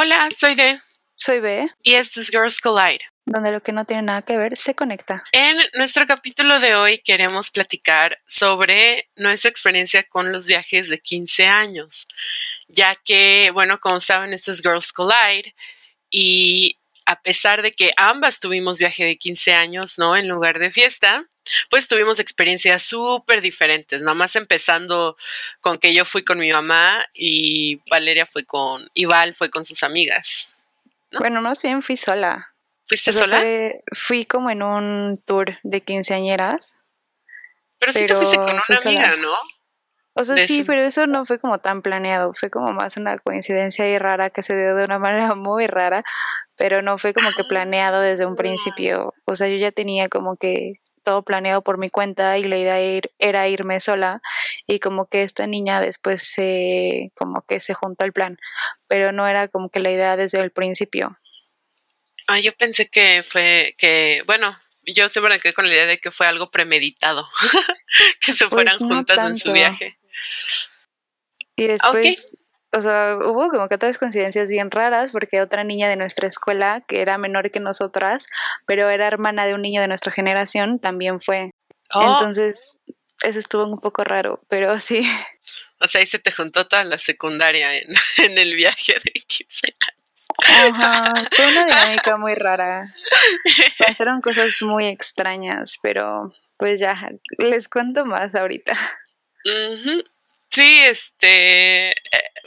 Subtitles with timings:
[0.00, 0.80] Hola, soy De.
[1.12, 1.68] Soy B.
[1.82, 3.00] Y esto es Girls Collide.
[3.26, 5.24] Donde lo que no tiene nada que ver se conecta.
[5.32, 11.48] En nuestro capítulo de hoy queremos platicar sobre nuestra experiencia con los viajes de 15
[11.48, 12.06] años,
[12.68, 15.52] ya que, bueno, como saben, esto es Girls Collide
[16.10, 20.16] y a pesar de que ambas tuvimos viaje de 15 años, ¿no?
[20.16, 21.24] En lugar de fiesta,
[21.70, 25.16] pues tuvimos experiencias súper diferentes, nada más empezando
[25.60, 29.64] con que yo fui con mi mamá y Valeria fue con, y Val fue con
[29.64, 30.54] sus amigas.
[31.18, 32.52] Bueno, más bien fui sola.
[32.84, 33.42] ¿Fuiste sola?
[33.92, 36.76] fui como en un tour de quinceañeras.
[37.78, 39.34] Pero, sí te fuiste con una amiga, ¿no?
[40.14, 43.84] O sea, sí, pero eso no fue como tan planeado, fue como más una coincidencia
[43.84, 46.02] ahí rara que se dio de una manera muy rara,
[46.56, 49.14] pero no fue como que planeado desde un principio.
[49.26, 53.00] O sea, yo ya tenía como que todo planeado por mi cuenta y la idea
[53.18, 54.20] era irme sola
[54.66, 58.36] y como que esta niña después se como que se juntó el plan,
[58.88, 61.18] pero no era como que la idea desde el principio.
[62.26, 65.96] Ah, yo pensé que fue que, bueno, yo siempre me quedé con la idea de
[65.96, 67.26] que fue algo premeditado,
[68.20, 69.98] que se fueran pues juntas en su viaje.
[71.56, 72.28] Y después
[72.72, 76.82] o sea, hubo como que otras coincidencias bien raras porque otra niña de nuestra escuela,
[76.86, 78.26] que era menor que nosotras,
[78.66, 81.50] pero era hermana de un niño de nuestra generación, también fue.
[81.94, 82.02] Oh.
[82.02, 82.80] Entonces,
[83.22, 85.08] eso estuvo un poco raro, pero sí.
[85.80, 87.88] O sea, ahí se te juntó toda la secundaria en,
[88.38, 89.94] el viaje de 15 años.
[90.44, 92.92] Ajá, fue una dinámica muy rara.
[93.78, 98.76] Pasaron cosas muy extrañas, pero pues ya, les cuento más ahorita.
[100.48, 101.94] Sí, este, eh,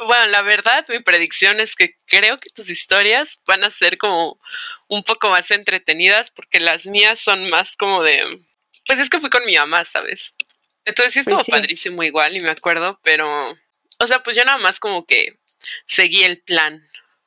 [0.06, 4.40] bueno, la verdad, mi predicción es que creo que tus historias van a ser como
[4.88, 8.44] un poco más entretenidas porque las mías son más como de,
[8.88, 10.36] pues es que fui con mi mamá, ¿sabes?
[10.84, 13.58] Entonces sí estuvo pues padrísimo igual y me acuerdo, pero,
[14.00, 15.40] o sea, pues yo nada más como que
[15.86, 16.82] seguí el plan,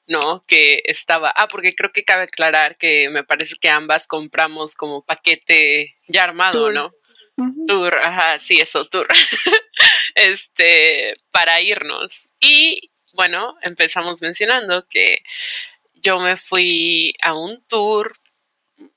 [0.08, 0.44] ¿no?
[0.46, 5.04] Que estaba, ah, porque creo que cabe aclarar que me parece que ambas compramos como
[5.04, 6.92] paquete ya armado, ¿no?
[7.66, 9.06] Tour, ajá, sí, eso, tour.
[10.14, 12.30] este, para irnos.
[12.40, 15.22] Y bueno, empezamos mencionando que
[15.94, 18.18] yo me fui a un tour.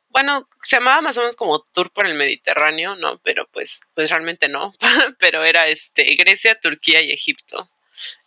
[0.09, 3.19] Bueno, se llamaba más o menos como tour por el Mediterráneo, ¿no?
[3.19, 4.73] Pero pues, pues realmente no.
[5.19, 7.69] Pero era este Grecia, Turquía y Egipto.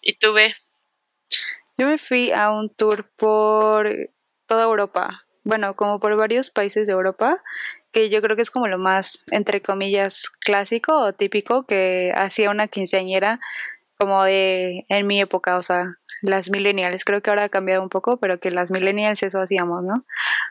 [0.01, 0.55] ¿Y tú ve?
[1.77, 3.91] Yo me fui a un tour por
[4.47, 5.25] toda Europa.
[5.45, 7.43] Bueno, como por varios países de Europa
[7.93, 12.51] que yo creo que es como lo más, entre comillas, clásico o típico que hacía
[12.51, 13.41] una quinceañera
[13.99, 15.85] como de en mi época, o sea,
[16.23, 19.83] las millennials, creo que ahora ha cambiado un poco, pero que las millennials eso hacíamos,
[19.83, 20.07] ¿no?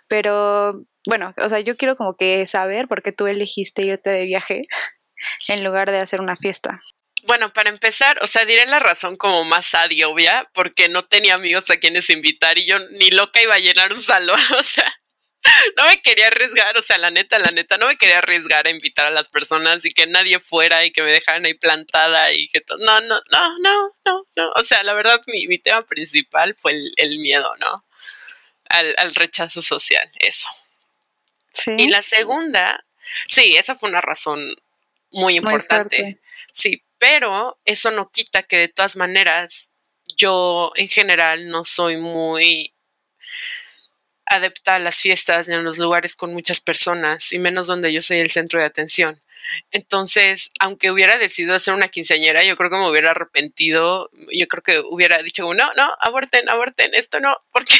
[0.08, 4.26] Pero bueno, o sea, yo quiero como que saber por qué tú elegiste irte de
[4.26, 4.62] viaje
[5.48, 6.82] en lugar de hacer una fiesta.
[7.24, 11.36] Bueno, para empezar, o sea, diré la razón como más sad obvia, porque no tenía
[11.36, 14.86] amigos a quienes invitar y yo ni loca iba a llenar un salón, o sea,
[15.78, 18.72] no me quería arriesgar, o sea, la neta, la neta, no me quería arriesgar a
[18.72, 22.48] invitar a las personas y que nadie fuera y que me dejaran ahí plantada y
[22.50, 22.78] que todo.
[22.80, 24.52] No, no, no, no, no, no.
[24.56, 27.86] O sea, la verdad, mi, mi tema principal fue el, miedo, ¿no?
[28.70, 30.48] Al, rechazo social, eso.
[31.54, 31.76] Sí.
[31.78, 32.86] Y la segunda,
[33.28, 34.56] sí, esa fue una razón
[35.12, 36.20] muy importante.
[36.54, 39.72] sí, pero eso no quita que de todas maneras
[40.18, 42.74] yo en general no soy muy
[44.30, 48.20] adepta a las fiestas en los lugares con muchas personas y menos donde yo soy
[48.20, 49.22] el centro de atención.
[49.72, 54.10] Entonces, aunque hubiera decidido hacer una quinceañera, yo creo que me hubiera arrepentido.
[54.32, 57.74] Yo creo que hubiera dicho, no, no, aborten, aborten, esto no, porque,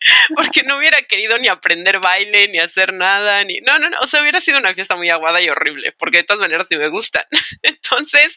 [0.34, 3.60] porque no hubiera querido ni aprender baile, ni hacer nada, ni.
[3.60, 3.98] No, no, no.
[4.00, 6.76] O sea, hubiera sido una fiesta muy aguada y horrible, porque de todas maneras sí
[6.76, 7.24] me gustan.
[7.62, 8.36] Entonces,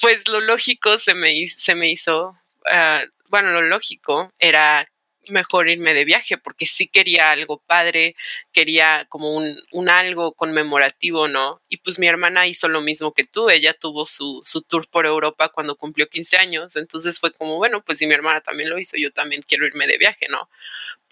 [0.00, 2.36] pues lo lógico se me, se me hizo.
[2.70, 4.86] Ah, bueno, lo lógico era
[5.30, 8.14] mejor irme de viaje porque sí quería algo padre,
[8.52, 11.60] quería como un, un, algo conmemorativo, ¿no?
[11.68, 15.06] Y pues mi hermana hizo lo mismo que tú, ella tuvo su, su tour por
[15.06, 18.78] Europa cuando cumplió 15 años, entonces fue como, bueno, pues si mi hermana también lo
[18.78, 20.48] hizo, yo también quiero irme de viaje, ¿no?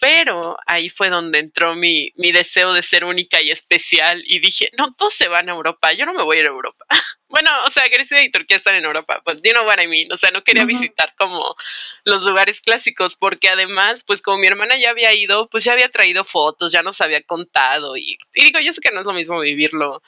[0.00, 4.70] Pero ahí fue donde entró mi, mi deseo de ser única y especial y dije,
[4.78, 6.84] no, todos se van a Europa, yo no me voy a ir a Europa.
[7.28, 10.10] bueno, o sea, Grecia y Turquía están en Europa, pues you know what I mean,
[10.12, 11.56] o sea, no quería visitar como
[12.04, 15.90] los lugares clásicos porque además, pues como mi hermana ya había ido, pues ya había
[15.90, 19.38] traído fotos, ya nos había contado y, digo, yo sé que no es lo mismo
[19.40, 20.02] vivirlo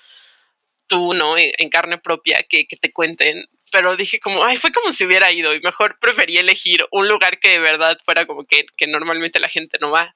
[0.86, 1.36] tú, ¿no?
[1.38, 5.30] En, carne propia que, que te cuenten, pero dije como, ay, fue como si hubiera
[5.30, 9.40] ido y mejor preferí elegir un lugar que de verdad fuera como que, que normalmente
[9.40, 10.14] la gente no va.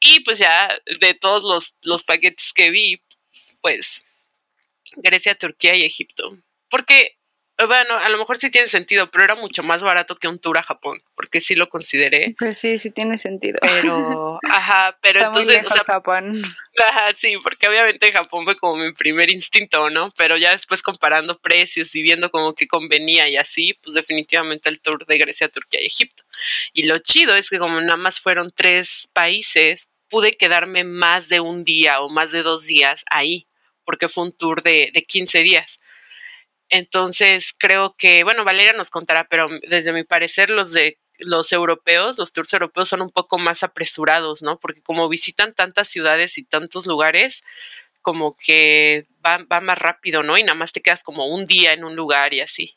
[0.00, 3.02] Y pues ya de todos los, los paquetes que vi,
[3.60, 4.04] pues
[4.96, 6.36] Grecia, Turquía y Egipto.
[6.68, 7.16] Porque
[7.66, 10.58] bueno, a lo mejor sí tiene sentido, pero era mucho más barato que un tour
[10.58, 12.34] a Japón, porque sí lo consideré.
[12.38, 13.58] Pues sí, sí tiene sentido.
[13.60, 16.42] Pero, ajá, pero Está muy entonces, lejos Japón.
[16.88, 20.12] Ajá, sí, porque obviamente Japón fue como mi primer instinto, ¿no?
[20.16, 24.80] Pero ya después comparando precios y viendo como que convenía y así, pues definitivamente el
[24.80, 26.24] tour de Grecia, Turquía y Egipto.
[26.72, 31.40] Y lo chido es que como nada más fueron tres países, pude quedarme más de
[31.40, 33.46] un día o más de dos días ahí,
[33.84, 35.80] porque fue un tour de, de 15 días.
[36.68, 42.18] Entonces creo que, bueno, Valeria nos contará, pero desde mi parecer los de los europeos,
[42.18, 44.58] los tours europeos son un poco más apresurados, ¿no?
[44.58, 47.42] Porque como visitan tantas ciudades y tantos lugares,
[48.00, 50.36] como que va, va más rápido, ¿no?
[50.36, 52.74] Y nada más te quedas como un día en un lugar y así.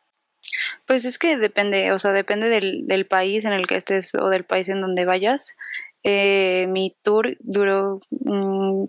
[0.86, 4.30] Pues es que depende, o sea, depende del, del país en el que estés o
[4.30, 5.56] del país en donde vayas.
[6.04, 8.86] Eh, mi tour duró mm,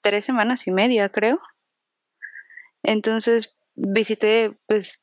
[0.00, 1.40] tres semanas y media, creo.
[2.82, 5.02] Entonces visité pues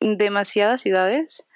[0.00, 1.46] demasiadas ciudades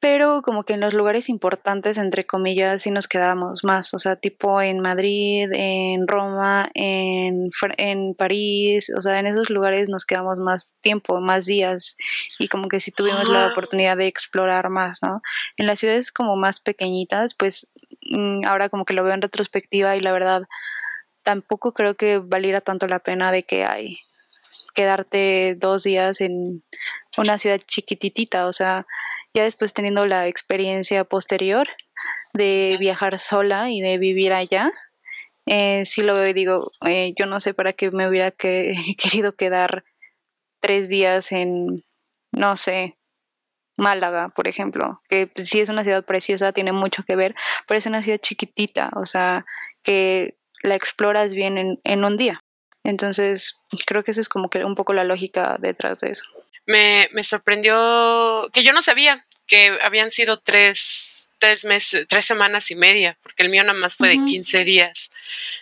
[0.00, 4.16] pero como que en los lugares importantes, entre comillas, sí nos quedamos más, o sea,
[4.16, 10.38] tipo en Madrid, en Roma, en, en París, o sea, en esos lugares nos quedamos
[10.38, 11.96] más tiempo, más días
[12.38, 15.22] y como que sí tuvimos la oportunidad de explorar más, ¿no?
[15.56, 17.68] En las ciudades como más pequeñitas, pues
[18.02, 20.42] mm, ahora como que lo veo en retrospectiva y la verdad
[21.22, 23.98] tampoco creo que valiera tanto la pena de que hay
[24.74, 26.62] quedarte dos días en
[27.16, 28.86] una ciudad chiquititita, o sea,
[29.34, 31.68] ya después teniendo la experiencia posterior
[32.32, 34.70] de viajar sola y de vivir allá,
[35.46, 38.74] eh, sí lo veo y digo, eh, yo no sé para qué me hubiera que,
[38.98, 39.84] querido quedar
[40.60, 41.84] tres días en,
[42.32, 42.96] no sé,
[43.78, 47.34] Málaga, por ejemplo, que sí es una ciudad preciosa, tiene mucho que ver,
[47.66, 49.44] pero es una ciudad chiquitita, o sea,
[49.82, 52.42] que la exploras bien en, en un día.
[52.86, 56.24] Entonces, creo que eso es como que un poco la lógica detrás de eso.
[56.66, 62.70] Me, me sorprendió que yo no sabía que habían sido tres, tres meses, tres semanas
[62.70, 65.10] y media, porque el mío nada más fue de 15 días.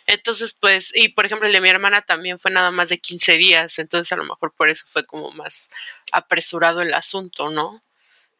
[0.06, 3.38] Entonces, pues, y por ejemplo, el de mi hermana también fue nada más de 15
[3.38, 5.70] días, entonces a lo mejor por eso fue como más
[6.12, 7.82] apresurado el asunto, ¿no?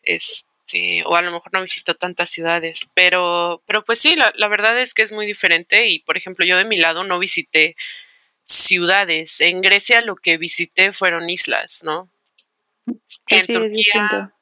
[0.02, 4.48] Este, o a lo mejor no visitó tantas ciudades, pero, pero pues sí, la, la
[4.48, 7.76] verdad es que es muy diferente y, por ejemplo, yo de mi lado no visité
[8.44, 9.40] ciudades.
[9.40, 12.10] En Grecia lo que visité fueron islas, ¿no?
[13.28, 14.34] En sí, Turquía,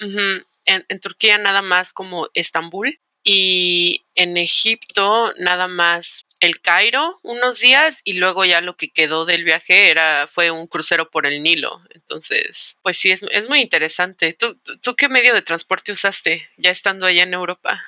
[0.00, 7.60] en, en, Turquía nada más como Estambul y en Egipto nada más el Cairo unos
[7.60, 11.42] días y luego ya lo que quedó del viaje era fue un crucero por el
[11.42, 11.80] Nilo.
[11.94, 14.34] Entonces, pues sí, es, es muy interesante.
[14.34, 17.78] ¿Tú, ¿Tú qué medio de transporte usaste ya estando allá en Europa?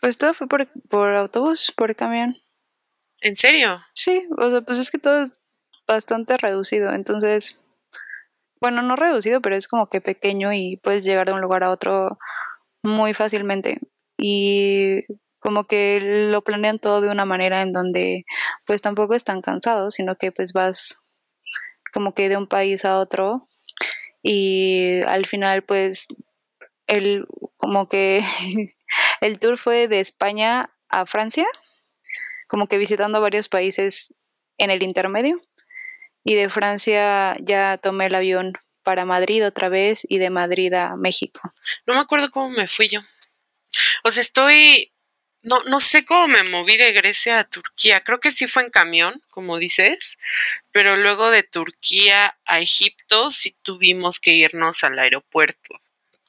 [0.00, 2.36] Pues todo fue por, por autobús, por camión.
[3.22, 3.80] ¿En serio?
[3.92, 5.42] Sí, o sea, pues es que todo es
[5.86, 7.60] bastante reducido, entonces
[8.60, 11.70] bueno, no reducido, pero es como que pequeño y puedes llegar de un lugar a
[11.70, 12.18] otro
[12.82, 13.80] muy fácilmente.
[14.18, 15.04] Y
[15.40, 18.24] como que lo planean todo de una manera en donde
[18.66, 21.02] pues tampoco están cansados, sino que pues vas
[21.92, 23.48] como que de un país a otro
[24.22, 26.06] y al final pues
[26.88, 27.26] el
[27.58, 28.22] como que
[29.20, 31.46] el tour fue de España a Francia,
[32.54, 34.14] como que visitando varios países
[34.58, 35.42] en el intermedio
[36.22, 38.52] y de Francia ya tomé el avión
[38.84, 41.40] para Madrid otra vez y de Madrid a México.
[41.84, 43.00] No me acuerdo cómo me fui yo.
[44.04, 44.92] O sea, estoy...
[45.42, 48.04] No, no sé cómo me moví de Grecia a Turquía.
[48.04, 50.16] Creo que sí fue en camión, como dices,
[50.70, 55.80] pero luego de Turquía a Egipto sí tuvimos que irnos al aeropuerto.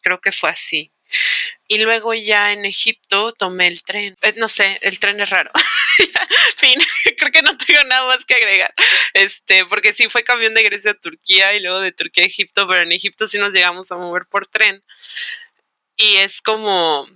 [0.01, 0.91] Creo que fue así.
[1.67, 4.17] Y luego ya en Egipto tomé el tren.
[4.23, 5.51] Eh, no sé, el tren es raro.
[6.57, 6.79] fin,
[7.17, 8.73] creo que no tengo nada más que agregar.
[9.13, 12.67] Este, porque sí fue camión de Grecia a Turquía y luego de Turquía a Egipto,
[12.67, 14.83] pero en Egipto sí nos llegamos a mover por tren.
[15.97, 17.07] Y es como.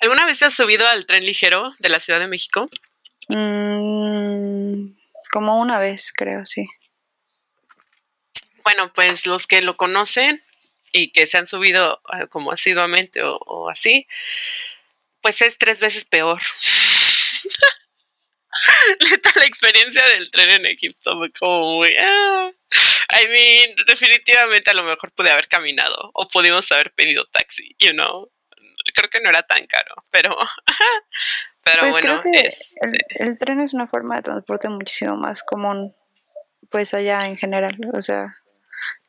[0.00, 2.70] ¿Alguna vez te has subido al tren ligero de la Ciudad de México?
[3.28, 4.94] Mm,
[5.30, 6.66] como una vez, creo, sí.
[8.64, 10.42] Bueno, pues los que lo conocen
[10.92, 14.06] y que se han subido ah, como asiduamente o, o así,
[15.20, 16.40] pues es tres veces peor.
[19.36, 21.94] la experiencia del tren en Egipto fue como muy...
[21.98, 22.50] Ah.
[23.12, 27.92] I mean, definitivamente a lo mejor pude haber caminado o pudimos haber pedido taxi, you
[27.92, 28.30] know.
[28.94, 30.36] Creo que no era tan caro, pero...
[31.64, 35.16] pero pues bueno, creo que este, el, el tren es una forma de transporte muchísimo
[35.16, 35.94] más común,
[36.70, 38.36] pues allá en general, o sea,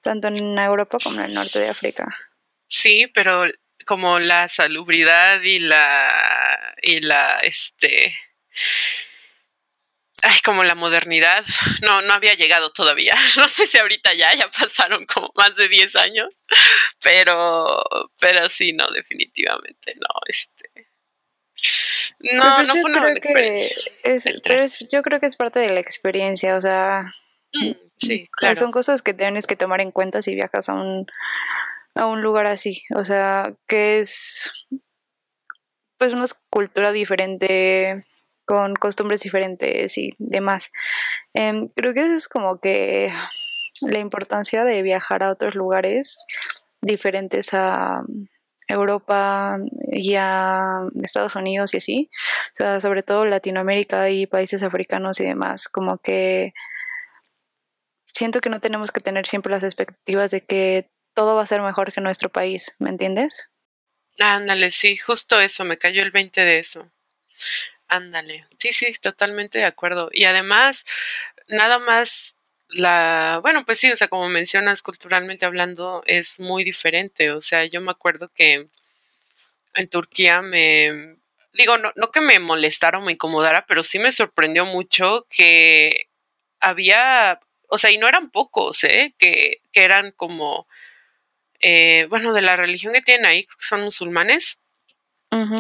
[0.02, 2.16] tanto en Europa como en el norte de África.
[2.68, 3.46] sí, pero
[3.92, 8.10] como la salubridad y la y la este
[10.22, 11.44] ay, como la modernidad,
[11.82, 13.14] no, no había llegado todavía.
[13.36, 16.42] No sé si ahorita ya, ya pasaron como más de 10 años,
[17.04, 17.84] pero,
[18.18, 20.90] pero sí, no, definitivamente no, este.
[22.20, 23.76] No, pues no fue una buena experiencia.
[24.42, 27.14] pero yo creo que es parte de la experiencia, o sea,
[27.52, 28.56] mm, sí, claro.
[28.56, 31.08] son cosas que tienes que tomar en cuenta si viajas a un,
[31.96, 34.52] a un lugar así, o sea, que es
[35.98, 38.06] pues una cultura diferente,
[38.46, 40.72] con costumbres diferentes y demás.
[41.34, 43.14] Em, creo que eso es como que
[43.82, 46.26] la importancia de viajar a otros lugares
[46.82, 48.04] diferentes a
[48.68, 49.58] Europa
[49.88, 52.10] y a Estados Unidos y así,
[52.48, 56.54] o sea, sobre todo Latinoamérica y países africanos y demás, como que
[58.06, 61.62] siento que no tenemos que tener siempre las expectativas de que todo va a ser
[61.62, 63.50] mejor que nuestro país, ¿me entiendes?
[64.20, 66.90] Ándale, sí, justo eso, me cayó el 20 de eso.
[67.88, 68.48] Ándale.
[68.58, 70.10] Sí, sí, totalmente de acuerdo.
[70.14, 70.86] Y además,
[71.48, 72.38] nada más
[72.70, 77.32] la, bueno, pues sí, o sea, como mencionas, culturalmente hablando, es muy diferente.
[77.32, 78.70] O sea, yo me acuerdo que
[79.76, 81.18] en Turquía me,
[81.54, 86.10] digo, no, no que me molestara o me incomodara, pero sí me sorprendió mucho que
[86.60, 87.40] había,
[87.70, 89.16] o sea, y no eran pocos, ¿eh?
[89.18, 90.68] Que, que eran como,
[91.62, 94.60] eh, bueno, de la religión que tienen ahí, son musulmanes,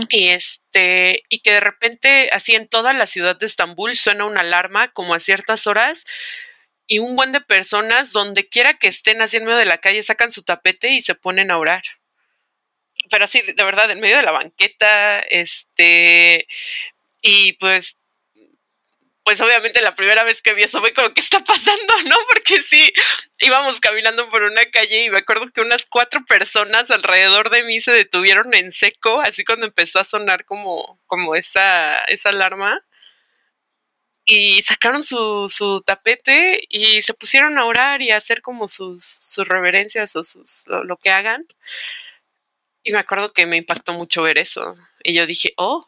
[0.09, 4.41] y este, y que de repente, así en toda la ciudad de Estambul suena una
[4.41, 6.05] alarma como a ciertas horas,
[6.87, 10.03] y un buen de personas, donde quiera que estén así en medio de la calle,
[10.03, 11.83] sacan su tapete y se ponen a orar.
[13.09, 16.47] Pero así, de verdad, en medio de la banqueta, este,
[17.21, 17.97] y pues
[19.23, 21.93] pues obviamente la primera vez que vi eso fue como, ¿qué está pasando?
[22.07, 22.15] ¿No?
[22.29, 22.91] Porque sí,
[23.39, 27.81] íbamos caminando por una calle y me acuerdo que unas cuatro personas alrededor de mí
[27.81, 32.79] se detuvieron en seco, así cuando empezó a sonar como, como esa, esa alarma.
[34.25, 39.03] Y sacaron su, su tapete y se pusieron a orar y a hacer como sus,
[39.03, 41.45] sus reverencias o sus, lo que hagan.
[42.83, 44.75] Y me acuerdo que me impactó mucho ver eso.
[45.03, 45.87] Y yo dije, oh,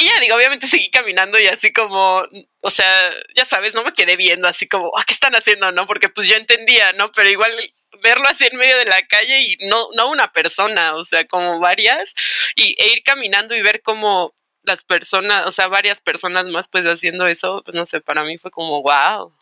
[0.00, 2.26] y ya digo, obviamente seguí caminando y así como,
[2.60, 5.70] o sea, ya sabes, no me quedé viendo así como, ah, ¿qué están haciendo?
[5.72, 7.12] No, porque pues yo entendía, ¿no?
[7.12, 7.52] Pero igual
[8.02, 11.60] verlo así en medio de la calle y no, no una persona, o sea, como
[11.60, 12.14] varias,
[12.54, 16.86] y, e ir caminando y ver como las personas, o sea, varias personas más pues
[16.86, 19.36] haciendo eso, pues no sé, para mí fue como, wow.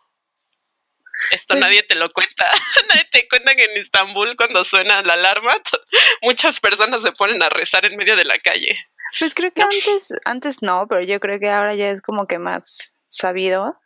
[1.31, 2.49] Esto pues nadie te lo cuenta.
[2.89, 5.55] nadie te cuenta que en Estambul cuando suena la alarma,
[6.21, 8.88] muchas personas se ponen a rezar en medio de la calle.
[9.17, 12.37] Pues creo que antes, antes no, pero yo creo que ahora ya es como que
[12.37, 13.79] más sabido.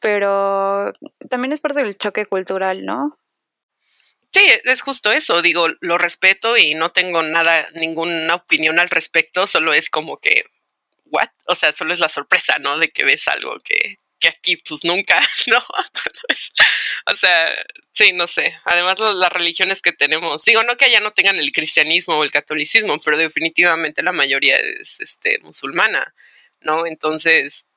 [0.00, 0.92] Pero
[1.30, 3.18] también es parte del choque cultural, ¿no?
[4.32, 5.40] Sí, es justo eso.
[5.40, 9.46] Digo, lo respeto y no tengo nada, ninguna opinión al respecto.
[9.46, 10.44] Solo es como que,
[11.06, 11.30] ¿what?
[11.46, 12.78] O sea, solo es la sorpresa, ¿no?
[12.78, 15.58] De que ves algo que, que aquí pues nunca, ¿no?
[17.12, 17.54] o sea,
[17.96, 18.52] sí, no sé.
[18.64, 22.30] Además las religiones que tenemos, digo, no que allá no tengan el cristianismo o el
[22.30, 26.14] catolicismo, pero definitivamente la mayoría es este, musulmana,
[26.60, 26.86] ¿no?
[26.86, 27.68] Entonces,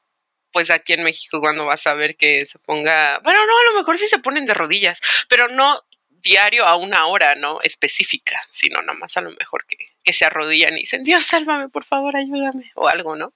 [0.51, 3.79] pues aquí en México cuando vas a ver que se ponga, bueno, no, a lo
[3.79, 4.99] mejor sí se ponen de rodillas,
[5.29, 7.61] pero no diario a una hora, ¿no?
[7.61, 11.69] Específica, sino nada más a lo mejor que, que se arrodillan y dicen, Dios, sálvame,
[11.69, 13.33] por favor, ayúdame, o algo, ¿no?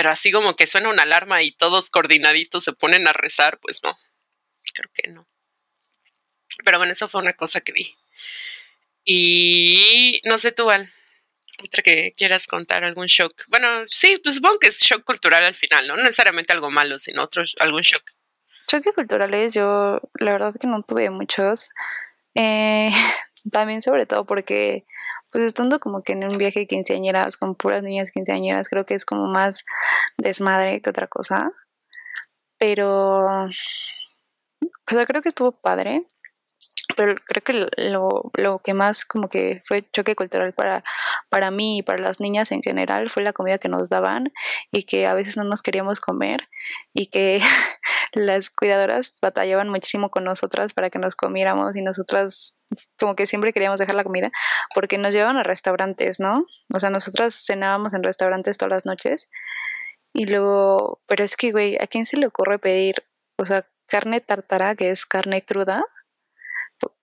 [0.00, 3.82] pero así como que suena una alarma y todos coordinaditos se ponen a rezar, pues
[3.82, 3.98] no,
[4.72, 5.29] creo que no.
[6.64, 7.96] Pero bueno, eso fue una cosa que vi.
[9.04, 10.92] Y no sé tú, Al,
[11.64, 13.44] otra que quieras contar, algún shock.
[13.48, 15.96] Bueno, sí, pues supongo que es shock cultural al final, ¿no?
[15.96, 18.02] No necesariamente algo malo, sino otro, algún shock.
[18.66, 21.70] Choques culturales, yo la verdad que no tuve muchos.
[22.34, 22.90] Eh,
[23.52, 24.84] también sobre todo porque
[25.30, 28.94] pues estando como que en un viaje de quinceañeras con puras niñas quinceañeras, creo que
[28.94, 29.64] es como más
[30.18, 31.52] desmadre que otra cosa.
[32.58, 33.52] Pero, o
[34.90, 36.06] sea, creo que estuvo padre
[36.96, 40.84] pero creo que lo, lo, que más como que fue choque cultural para,
[41.28, 44.32] para mí y para las niñas en general fue la comida que nos daban
[44.70, 46.48] y que a veces no nos queríamos comer
[46.94, 47.40] y que
[48.14, 52.54] las cuidadoras batallaban muchísimo con nosotras para que nos comiéramos y nosotras
[52.98, 54.30] como que siempre queríamos dejar la comida
[54.74, 56.46] porque nos llevaban a restaurantes, ¿no?
[56.72, 59.28] O sea, nosotras cenábamos en restaurantes todas las noches
[60.12, 62.96] y luego, pero es que, güey, ¿a quién se le ocurre pedir,
[63.38, 65.82] o sea, carne tartara, que es carne cruda?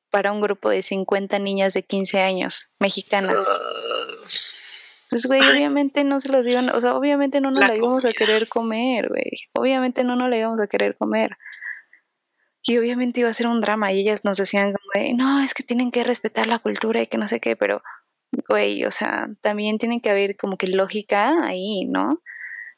[0.10, 3.36] Para un grupo de 50 niñas de 15 años, mexicanas.
[5.10, 8.12] Pues, güey, obviamente no se las iban, o sea, obviamente no nos la, íbamos a
[8.12, 9.32] querer comer, güey.
[9.54, 11.38] Obviamente no nos la íbamos a querer comer.
[12.64, 15.54] Y obviamente iba a ser un drama y ellas nos decían como de, no, es
[15.54, 17.82] que tienen que respetar la cultura y que no sé qué, pero,
[18.50, 22.22] güey, o sea, también tiene que haber como que lógica ahí, ¿no?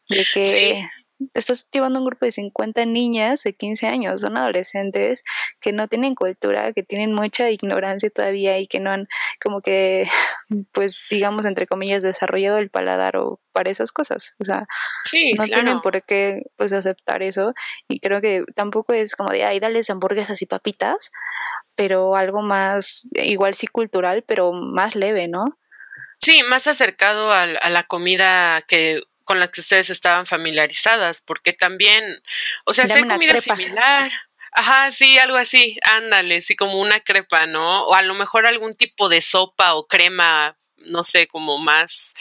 [0.08, 0.88] De que
[1.34, 5.24] estás llevando un grupo de 50 niñas de 15 años, son adolescentes
[5.60, 9.08] que no tienen cultura, que tienen mucha ignorancia todavía y que no han
[9.42, 10.08] como que,
[10.72, 14.36] pues digamos, entre comillas, desarrollado el paladar o para esas cosas.
[14.40, 14.68] O sea,
[15.38, 17.54] no tienen por qué pues aceptar eso
[17.88, 21.12] y creo que tampoco es como de, ay, dales hamburguesas y papitas,
[21.76, 25.58] pero algo más, igual sí cultural, pero más leve, ¿no?
[26.18, 31.54] Sí, más acercado a, a la comida que con la que ustedes estaban familiarizadas, porque
[31.54, 32.04] también,
[32.66, 34.12] o sea, si hay comida similar.
[34.54, 37.84] Ajá, sí, algo así, ándale, sí, como una crepa, ¿no?
[37.84, 42.16] O a lo mejor algún tipo de sopa o crema, no sé, como más.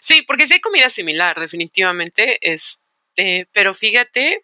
[0.00, 4.40] Sí, porque sí hay comida similar, definitivamente, este, pero fíjate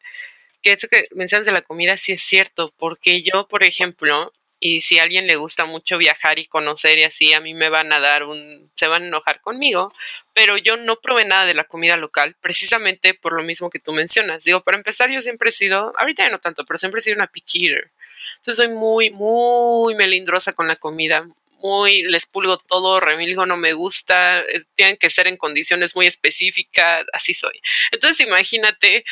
[0.60, 4.80] que eso que mencionas de la comida sí es cierto, porque yo, por ejemplo, y
[4.80, 7.92] si a alguien le gusta mucho viajar y conocer y así, a mí me van
[7.92, 9.92] a dar un, se van a enojar conmigo,
[10.34, 13.92] pero yo no probé nada de la comida local, precisamente por lo mismo que tú
[13.92, 14.44] mencionas.
[14.44, 17.16] Digo, para empezar, yo siempre he sido, ahorita ya no tanto, pero siempre he sido
[17.16, 21.28] una picky Entonces soy muy, muy melindrosa con la comida,
[21.60, 24.42] muy, les pulgo todo, remilgo no me gusta,
[24.74, 27.60] tienen que ser en condiciones muy específicas, así soy.
[27.92, 29.04] Entonces imagínate,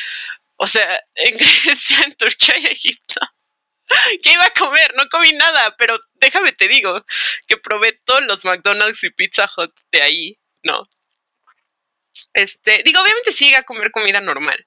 [0.57, 3.21] o sea, en Grecia, en Turquía y Egipto
[4.23, 4.93] ¿Qué iba a comer?
[4.95, 7.05] No comí nada, pero déjame te digo
[7.47, 10.89] que probé todos los McDonald's y Pizza Hut de ahí, ¿no?
[12.33, 14.65] Este, digo, obviamente sí iba a comer comida normal,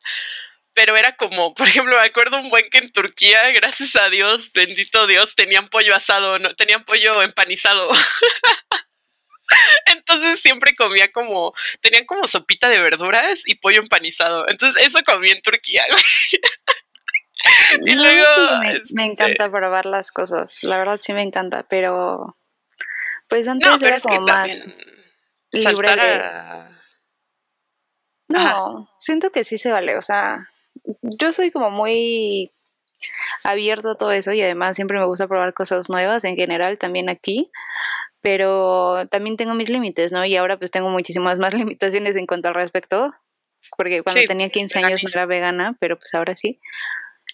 [0.73, 4.53] pero era como, por ejemplo, me acuerdo un buen que en Turquía, gracias a Dios,
[4.53, 7.91] bendito Dios, tenían pollo asado, no, tenían pollo empanizado.
[9.87, 14.49] Entonces siempre comía como, tenían como sopita de verduras y pollo empanizado.
[14.49, 15.85] Entonces eso comí en Turquía.
[17.87, 18.26] y luego.
[18.61, 22.37] me, este encanta probar las cosas, la verdad sí me encanta, pero.
[23.28, 24.78] Pues antes era como más.
[25.52, 25.88] Libre
[28.28, 30.49] No, siento que sí se vale, o sea.
[31.02, 32.52] Yo soy como muy
[33.45, 37.09] abierto a todo eso y además siempre me gusta probar cosas nuevas en general, también
[37.09, 37.50] aquí
[38.21, 40.25] pero también tengo mis límites, ¿no?
[40.25, 43.12] Y ahora pues tengo muchísimas más limitaciones en cuanto al respecto,
[43.76, 46.60] porque cuando tenía 15 años no era vegana, pero pues ahora sí.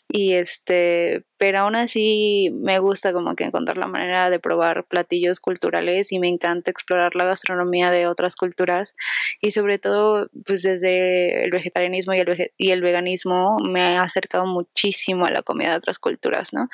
[0.09, 5.41] Y este, pero aún así me gusta como que encontrar la manera de probar platillos
[5.41, 8.95] culturales y me encanta explorar la gastronomía de otras culturas
[9.41, 14.47] y sobre todo pues desde el vegetarianismo y el, y el veganismo me ha acercado
[14.47, 16.69] muchísimo a la comida de otras culturas, ¿no?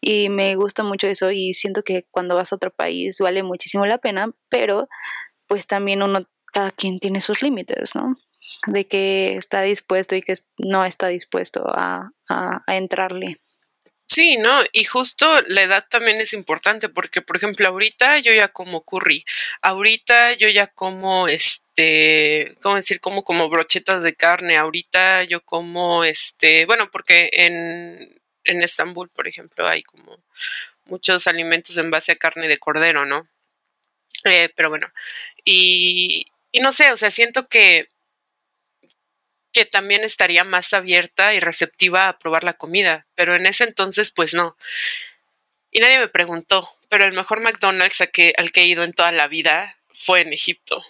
[0.00, 3.86] Y me gusta mucho eso y siento que cuando vas a otro país vale muchísimo
[3.86, 4.88] la pena, pero
[5.46, 6.20] pues también uno,
[6.52, 8.14] cada quien tiene sus límites, ¿no?
[8.66, 12.10] De que está dispuesto y que no está dispuesto a,
[12.66, 13.38] entrarle.
[14.06, 14.62] Sí, ¿no?
[14.72, 19.24] Y justo la edad también es importante porque, por ejemplo, ahorita yo ya como curry,
[19.62, 23.00] ahorita yo ya como, este, ¿cómo decir?
[23.00, 29.26] Como como brochetas de carne, ahorita yo como, este, bueno, porque en, en Estambul, por
[29.26, 30.22] ejemplo, hay como
[30.84, 33.28] muchos alimentos en base a carne de cordero, ¿no?
[34.24, 34.92] Eh, pero bueno,
[35.44, 37.88] y, y no sé, o sea, siento que
[39.54, 44.10] que también estaría más abierta y receptiva a probar la comida, pero en ese entonces
[44.10, 44.58] pues no.
[45.70, 48.92] Y nadie me preguntó, pero el mejor McDonald's al que, al que he ido en
[48.92, 50.84] toda la vida fue en Egipto.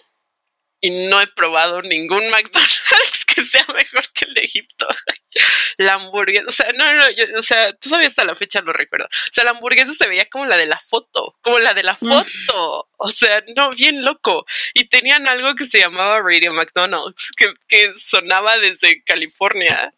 [0.81, 4.87] Y no he probado ningún McDonald's que sea mejor que el de Egipto.
[5.77, 7.03] la hamburguesa, o sea, no, no,
[7.37, 9.05] o sea, todavía hasta la fecha lo recuerdo.
[9.05, 11.95] O sea, la hamburguesa se veía como la de la foto, como la de la
[11.95, 12.89] foto.
[12.97, 14.45] O sea, no, bien loco.
[14.73, 19.93] Y tenían algo que se llamaba Radio McDonald's, que, que sonaba desde California.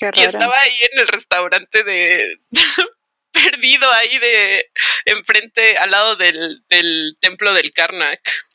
[0.00, 2.38] y estaba ahí en el restaurante de
[3.32, 4.70] perdido ahí de
[5.06, 8.46] enfrente al lado del, del templo del Karnak.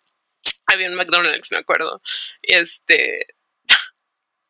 [0.68, 2.02] Había un McDonald's, me acuerdo.
[2.42, 3.26] Y este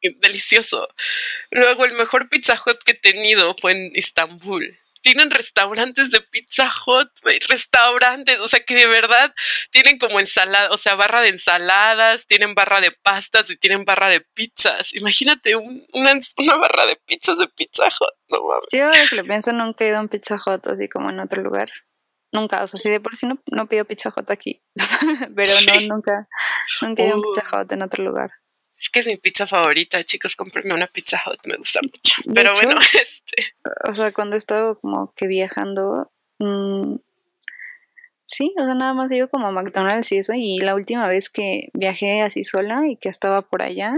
[0.20, 0.88] delicioso.
[1.52, 4.78] Luego, el mejor Pizza Hut que he tenido fue en Istambul.
[5.02, 7.10] Tienen restaurantes de Pizza Hut,
[7.50, 9.36] restaurantes, o sea que de verdad
[9.70, 14.08] tienen como ensalada, o sea, barra de ensaladas, tienen barra de pastas y tienen barra
[14.08, 14.96] de pizzas.
[14.96, 18.68] Imagínate una, barra de pizzas de Pizza Hut, no mames.
[18.72, 21.44] Yo que lo pienso nunca he ido a un Pizza Hut así como en otro
[21.44, 21.70] lugar.
[22.32, 24.64] Nunca, o sea, si de por sí no, no pido Pizza Hut aquí,
[25.36, 26.30] pero no, nunca,
[26.82, 28.32] nunca he ido a un Pizza Hut en otro lugar.
[28.94, 32.22] Es que es mi pizza favorita, chicos, cómprenme una Pizza Hut, me gusta mucho.
[32.32, 33.56] Pero bueno, este.
[33.90, 36.98] O sea, cuando he estado como que viajando, mmm,
[38.24, 40.34] sí, o sea, nada más ido como a McDonald's y eso.
[40.36, 43.96] Y la última vez que viajé así sola y que estaba por allá,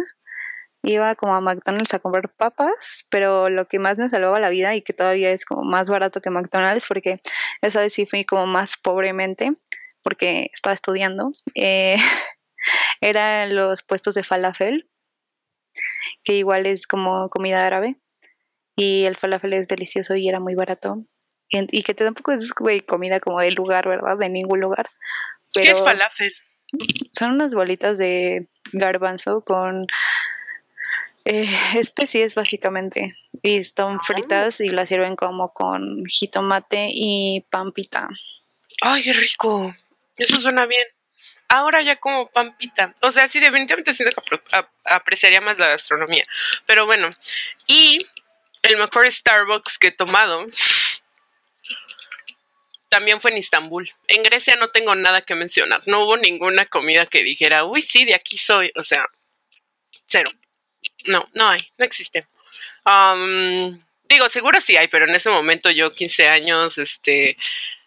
[0.82, 4.76] iba como a McDonald's a comprar papas, pero lo que más me salvaba la vida
[4.76, 7.20] y que todavía es como más barato que McDonald's, porque
[7.62, 9.56] esa vez sí fui como más pobremente,
[10.02, 11.32] porque estaba estudiando.
[11.54, 11.98] Eh,
[13.02, 14.90] eran los puestos de falafel
[16.24, 17.98] que igual es como comida árabe.
[18.76, 21.06] Y el falafel es delicioso y era muy barato.
[21.50, 22.52] Y, que tampoco es,
[22.86, 24.18] comida como de lugar, ¿verdad?
[24.18, 24.90] De ningún lugar.
[25.54, 26.34] ¿Qué es falafel?
[27.12, 29.86] Son unas bolitas de garbanzo con
[31.24, 34.02] eh, especies básicamente y están ah.
[34.04, 38.10] fritas y las sirven como con jitomate y pampita.
[38.82, 39.74] Ay, qué rico.
[40.18, 40.86] Eso suena bien.
[41.48, 42.94] Ahora ya como pampita.
[43.02, 44.40] O sea, sí, definitivamente siento que
[44.84, 46.24] apreciaría más la gastronomía.
[46.66, 47.16] Pero bueno,
[47.68, 48.06] y
[48.64, 50.48] el mejor Starbucks que he tomado
[52.90, 53.92] también fue en Istambul.
[54.08, 55.82] En Grecia no tengo nada que mencionar.
[55.86, 58.72] No hubo ninguna comida que dijera, uy, sí, de aquí soy.
[58.76, 59.06] O sea,
[60.06, 60.32] cero.
[61.06, 62.26] No, no hay, no existe.
[64.08, 67.38] digo, seguro sí hay, pero en ese momento yo, 15 años, este,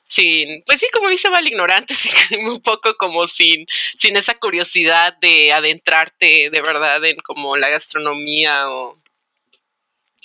[0.09, 1.94] sin, pues sí, como dice Val, ignorante,
[2.40, 8.71] un poco como sin, sin esa curiosidad de adentrarte de verdad en como la gastronomía
[8.71, 8.99] o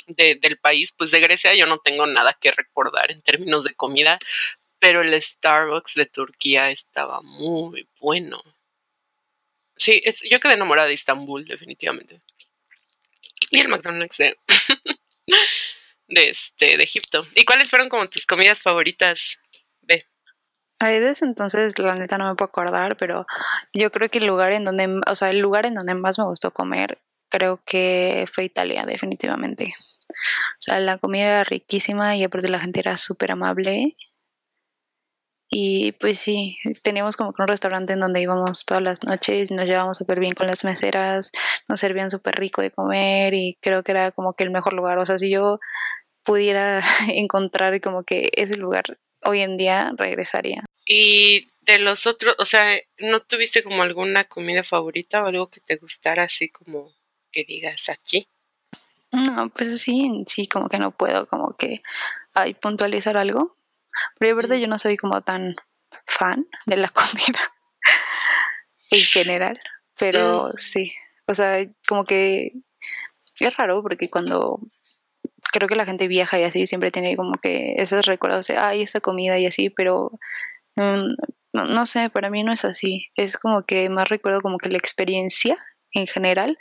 [0.07, 4.19] del país, pues de Grecia yo no tengo nada que recordar en términos de comida,
[4.79, 8.41] pero el Starbucks de Turquía estaba muy bueno.
[9.75, 12.21] Sí, es, yo quedé enamorada de Istambul, definitivamente.
[13.51, 14.37] Y el McDonald's de,
[16.07, 17.27] este, de Egipto.
[17.35, 19.39] ¿Y cuáles fueron como tus comidas favoritas?
[20.79, 23.25] Ahí desde entonces, la neta no me puedo acordar, pero
[23.73, 26.25] yo creo que el lugar en donde, o sea, el lugar en donde más me
[26.25, 29.73] gustó comer, creo que fue Italia, definitivamente.
[30.09, 33.95] O sea, la comida era riquísima y aparte la gente era súper amable
[35.55, 39.65] y pues sí, teníamos como que un restaurante en donde íbamos todas las noches, nos
[39.65, 41.31] llevábamos súper bien con las meseras,
[41.67, 44.97] nos servían súper rico de comer y creo que era como que el mejor lugar.
[44.97, 45.59] O sea, si yo
[46.23, 50.63] pudiera encontrar como que ese lugar hoy en día, regresaría.
[50.85, 55.61] Y de los otros, o sea, ¿no tuviste como alguna comida favorita o algo que
[55.61, 56.93] te gustara así como
[57.31, 58.27] que digas aquí?
[59.11, 61.81] No, pues sí, sí, como que no puedo como que
[62.33, 63.55] hay puntualizar algo,
[64.17, 65.55] pero de verdad yo no soy como tan
[66.05, 67.39] fan de la comida
[68.91, 69.59] en general,
[69.97, 70.57] pero mm.
[70.57, 70.93] sí,
[71.27, 72.53] o sea, como que
[73.39, 74.59] es raro porque cuando
[75.51, 78.81] creo que la gente viaja y así siempre tiene como que esos recuerdos de, ay,
[78.81, 80.11] esta comida y así, pero
[80.75, 81.13] mm,
[81.53, 83.07] no, no, sé, para mí no es así.
[83.15, 85.57] Es como que más recuerdo como que la experiencia
[85.93, 86.57] en general.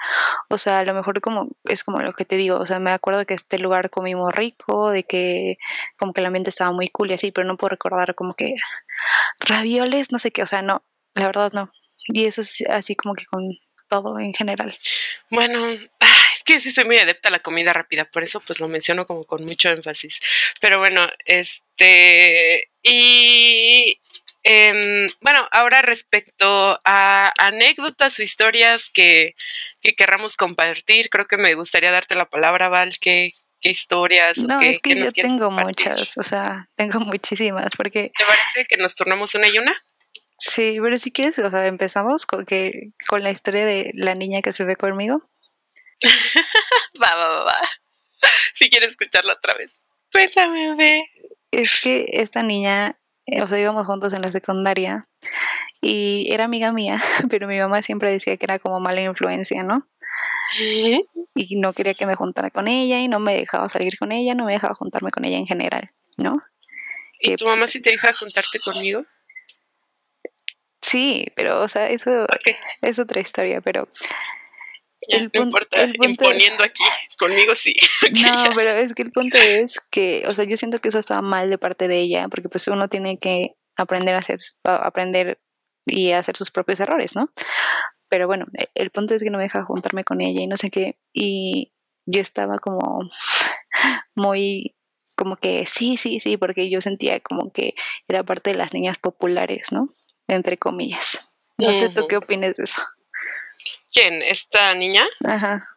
[0.48, 2.92] O sea, a lo mejor como es como lo que te digo, o sea, me
[2.92, 5.56] acuerdo que este lugar comimos rico, de que
[5.98, 8.54] como que el ambiente estaba muy cool y así, pero no puedo recordar como que
[9.40, 11.72] ravioles, no sé qué, o sea, no, la verdad no.
[12.08, 13.48] Y eso es así como que con
[13.88, 14.74] todo en general.
[15.30, 15.58] Bueno,
[16.42, 19.06] es que sí soy muy adepta a la comida rápida, por eso pues lo menciono
[19.06, 20.18] como con mucho énfasis.
[20.60, 24.00] Pero bueno, este y
[24.44, 29.36] Em, bueno, ahora respecto a anécdotas o historias que,
[29.80, 34.38] que querramos compartir, creo que me gustaría darte la palabra, Val, ¿qué, qué historias?
[34.38, 38.10] No, es que yo tengo muchas, o sea, tengo muchísimas, porque...
[38.16, 39.74] ¿Te parece que nos turnamos una y una?
[40.38, 44.42] Sí, pero si quieres, o sea, empezamos con, que, con la historia de la niña
[44.42, 45.30] que se ve conmigo.
[47.02, 47.56] Va, va, va, va.
[48.54, 49.80] Si quieres escucharla otra vez.
[50.12, 51.04] Cuéntame, ve.
[51.50, 52.98] Es que esta niña
[53.40, 55.02] o sea, íbamos juntos en la secundaria
[55.80, 59.86] y era amiga mía, pero mi mamá siempre decía que era como mala influencia, ¿no?
[60.54, 64.34] Y no quería que me juntara con ella y no me dejaba salir con ella,
[64.34, 66.34] no me dejaba juntarme con ella en general, ¿no?
[67.20, 69.04] ¿Y tu mamá sí te deja juntarte conmigo?
[70.80, 72.26] Sí, pero, o sea, eso
[72.82, 73.88] es otra historia, pero
[75.08, 76.84] el no importa, imponiendo aquí,
[77.18, 77.74] conmigo sí.
[78.22, 81.22] no, pero es que el punto es que, o sea, yo siento que eso estaba
[81.22, 85.40] mal de parte de ella, porque pues uno tiene que aprender a hacer, aprender
[85.84, 87.30] y hacer sus propios errores, ¿no?
[88.08, 90.56] Pero bueno, e, el punto es que no me deja juntarme con ella y no
[90.56, 91.72] sé qué, y
[92.06, 92.80] yo estaba como
[94.14, 94.76] muy
[95.16, 97.74] como que sí, sí, sí, porque yo sentía como que
[98.08, 99.94] era parte de las niñas populares, ¿no?
[100.26, 101.28] Entre comillas.
[101.58, 102.82] No sé tú qué opinas de eso.
[103.90, 104.22] ¿Quién?
[104.22, 105.04] ¿Esta niña?
[105.24, 105.68] Ajá.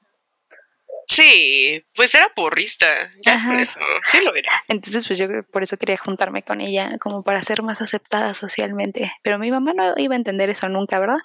[1.07, 2.87] Sí, pues era porrista,
[3.23, 4.63] ya por eso, sí lo era.
[4.67, 9.13] Entonces, pues yo por eso quería juntarme con ella, como para ser más aceptada socialmente.
[9.21, 11.19] Pero mi mamá no iba a entender eso nunca, ¿verdad?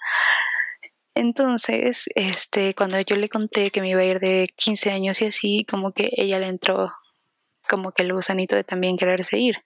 [1.15, 5.27] Entonces, este, cuando yo le conté que me iba a ir de 15 años y
[5.27, 6.93] así, como que ella le entró
[7.69, 9.65] como que el gusanito de también quererse ir.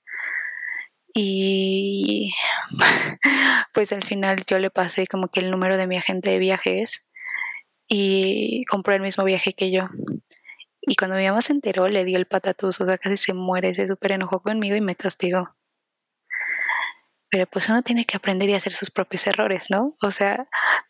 [1.15, 2.33] Y
[3.73, 7.07] pues al final yo le pasé como que el número de mi agente de viajes
[7.89, 9.89] y compró el mismo viaje que yo.
[10.83, 13.75] Y cuando mi mamá se enteró, le dio el patatús, o sea, casi se muere,
[13.75, 15.57] se súper enojó conmigo y me castigó.
[17.31, 19.93] Pero pues uno tiene que aprender y hacer sus propios errores, ¿no?
[20.03, 20.47] O sea,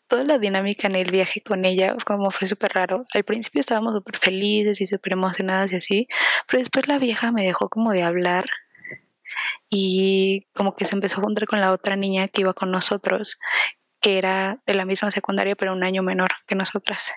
[0.08, 3.02] toda la dinámica en el viaje con ella, como fue súper raro.
[3.14, 6.08] Al principio estábamos súper felices y súper emocionadas y así,
[6.48, 8.46] pero después la vieja me dejó como de hablar
[9.70, 13.38] y como que se empezó a juntar con la otra niña que iba con nosotros,
[14.00, 17.12] que era de la misma secundaria, pero un año menor que nosotras.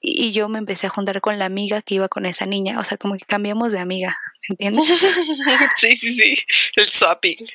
[0.00, 2.84] Y yo me empecé a juntar con la amiga que iba con esa niña, o
[2.84, 4.16] sea, como que cambiamos de amiga,
[4.48, 4.84] ¿entiendes?
[5.76, 6.34] sí, sí, sí,
[6.76, 7.46] el swapping.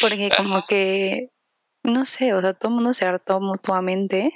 [0.00, 1.28] Porque como que,
[1.82, 4.32] no sé, o sea, todo el mundo se hartó mutuamente.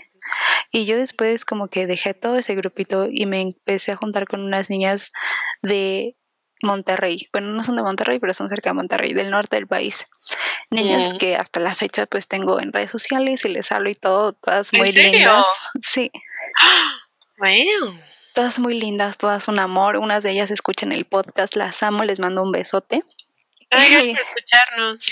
[0.73, 4.43] Y yo después como que dejé todo ese grupito y me empecé a juntar con
[4.43, 5.13] unas niñas
[5.63, 6.17] de
[6.63, 7.29] Monterrey.
[7.33, 10.07] Bueno, no son de Monterrey, pero son cerca de Monterrey, del norte del país.
[10.71, 14.33] Niñas que hasta la fecha pues tengo en redes sociales y les hablo y todo,
[14.33, 15.47] todas muy lindas.
[15.81, 16.11] Sí.
[17.39, 17.99] Wow.
[18.35, 19.97] Todas muy lindas, todas un amor.
[19.97, 23.03] Unas de ellas escuchan el podcast, las amo, les mando un besote.
[23.71, 25.07] Gracias por escucharnos.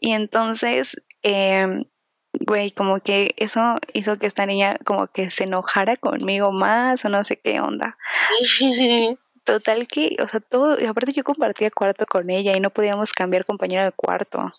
[0.00, 1.84] Y entonces, eh,
[2.32, 7.08] güey, como que eso hizo que esta niña como que se enojara conmigo más o
[7.08, 7.96] no sé qué onda.
[9.50, 13.12] Total que, o sea, todo, y aparte yo compartía cuarto con ella y no podíamos
[13.12, 14.54] cambiar compañera de cuarto.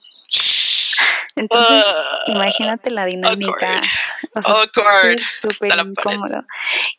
[1.37, 1.85] Entonces,
[2.27, 3.81] imagínate la dinámica.
[4.35, 5.17] Awkward.
[5.21, 6.43] Súper incómodo.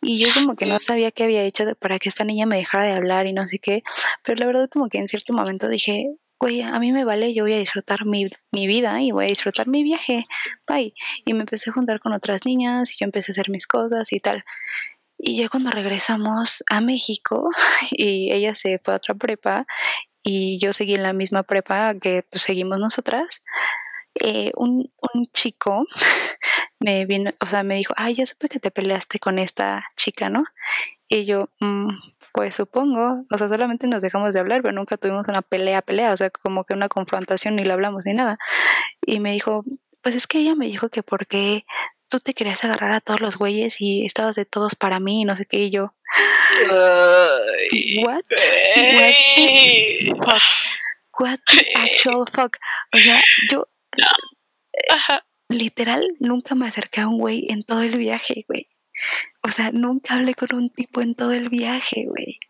[0.01, 2.87] Y yo como que no sabía qué había hecho para que esta niña me dejara
[2.87, 3.83] de hablar y no sé qué.
[4.25, 6.07] Pero la verdad como que en cierto momento dije,
[6.41, 9.29] güey, a mí me vale, yo voy a disfrutar mi, mi, vida y voy a
[9.29, 10.25] disfrutar mi viaje.
[10.67, 10.95] Bye.
[11.27, 14.11] Y me empecé a juntar con otras niñas y yo empecé a hacer mis cosas
[14.15, 14.45] y tal.
[15.25, 17.49] Y ya cuando regresamos a México
[17.93, 19.67] y ella se fue a otra prepa
[20.21, 23.45] y yo seguí en la misma prepa que pues, seguimos nosotras,
[24.17, 25.87] eh, un, un, chico
[26.81, 30.29] me vino, o sea, me dijo, ay, ya supe que te peleaste con esta chica,
[30.29, 30.43] ¿no?
[31.09, 31.91] Y yo, mmm,
[32.33, 36.13] pues supongo, o sea, solamente nos dejamos de hablar, pero nunca tuvimos una pelea, pelea,
[36.13, 38.39] o sea, como que una confrontación, ni lo hablamos ni nada.
[39.07, 39.65] Y me dijo,
[40.03, 41.65] pues es que ella me dijo que porque
[42.13, 45.25] tú te querías agarrar a todos los güeyes y estabas de todos para mí y
[45.25, 45.95] no sé qué, y yo.
[48.05, 48.05] What?
[48.05, 48.23] What
[49.35, 50.43] the fuck?
[51.19, 52.59] What the actual fuck?
[52.93, 53.19] O sea,
[53.51, 53.67] yo
[55.49, 58.69] literal nunca me acerqué a un güey en todo el viaje, güey.
[59.43, 62.41] O sea, nunca hablé con un tipo en todo el viaje, güey.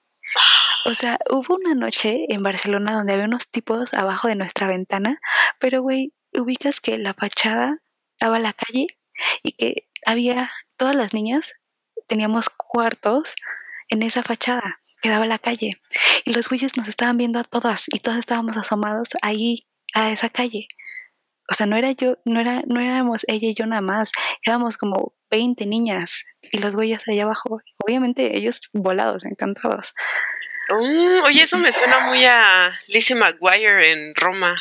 [0.87, 5.21] O sea, hubo una noche en Barcelona donde había unos tipos abajo de nuestra ventana,
[5.61, 7.79] pero güey, ubicas que la fachada
[8.17, 8.89] estaba a la calle
[9.43, 11.55] y que había todas las niñas
[12.07, 13.35] teníamos cuartos
[13.89, 15.81] en esa fachada que daba a la calle
[16.25, 20.29] y los güeyes nos estaban viendo a todas y todas estábamos asomados ahí a esa
[20.29, 20.69] calle.
[21.51, 24.13] O sea, no era yo, no era, no éramos ella y yo nada más,
[24.47, 27.61] éramos como 20 niñas y los güeyes allá abajo.
[27.85, 29.93] Obviamente ellos volados, encantados.
[30.69, 34.55] Mm, oye, eso me suena muy a Lizzie McGuire en Roma.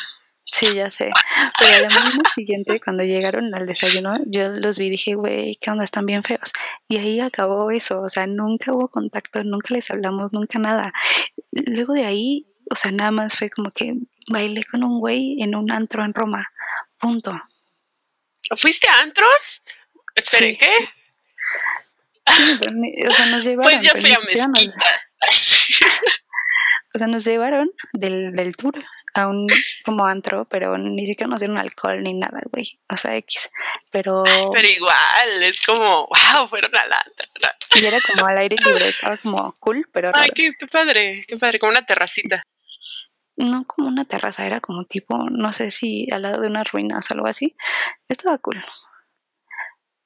[0.44, 1.10] Sí, ya sé.
[1.58, 5.70] Pero la mañana siguiente, cuando llegaron al desayuno, yo los vi y dije, güey, ¿qué
[5.70, 5.84] onda?
[5.84, 6.52] Están bien feos.
[6.88, 8.00] Y ahí acabó eso.
[8.00, 10.92] O sea, nunca hubo contacto, nunca les hablamos, nunca nada.
[11.52, 13.94] Luego de ahí, o sea, nada más fue como que
[14.28, 16.50] bailé con un güey en un antro en Roma.
[16.98, 17.40] Punto.
[18.56, 19.62] ¿Fuiste a antros?
[20.16, 20.68] Esperen, ¿qué?
[22.26, 22.74] Sí, pero
[23.10, 23.72] o sea, nos llevaron.
[23.72, 24.84] Pues yo fui a mezquita.
[26.94, 28.74] o sea, nos llevaron del, del tour
[29.14, 29.46] a un
[29.84, 32.80] como antro, pero ni siquiera nos dieron alcohol ni nada, güey.
[32.90, 33.50] O sea, X.
[33.90, 34.24] Pero.
[34.52, 37.26] Pero igual, es como, wow, fueron al antro.
[37.74, 40.10] Y era como al aire libre, estaba como cool, pero.
[40.14, 42.42] Ay, qué, qué, padre, qué padre, como una terracita.
[43.36, 47.10] No como una terraza, era como tipo, no sé si al lado de unas ruinas
[47.10, 47.56] o algo así.
[48.08, 48.62] Estaba cool.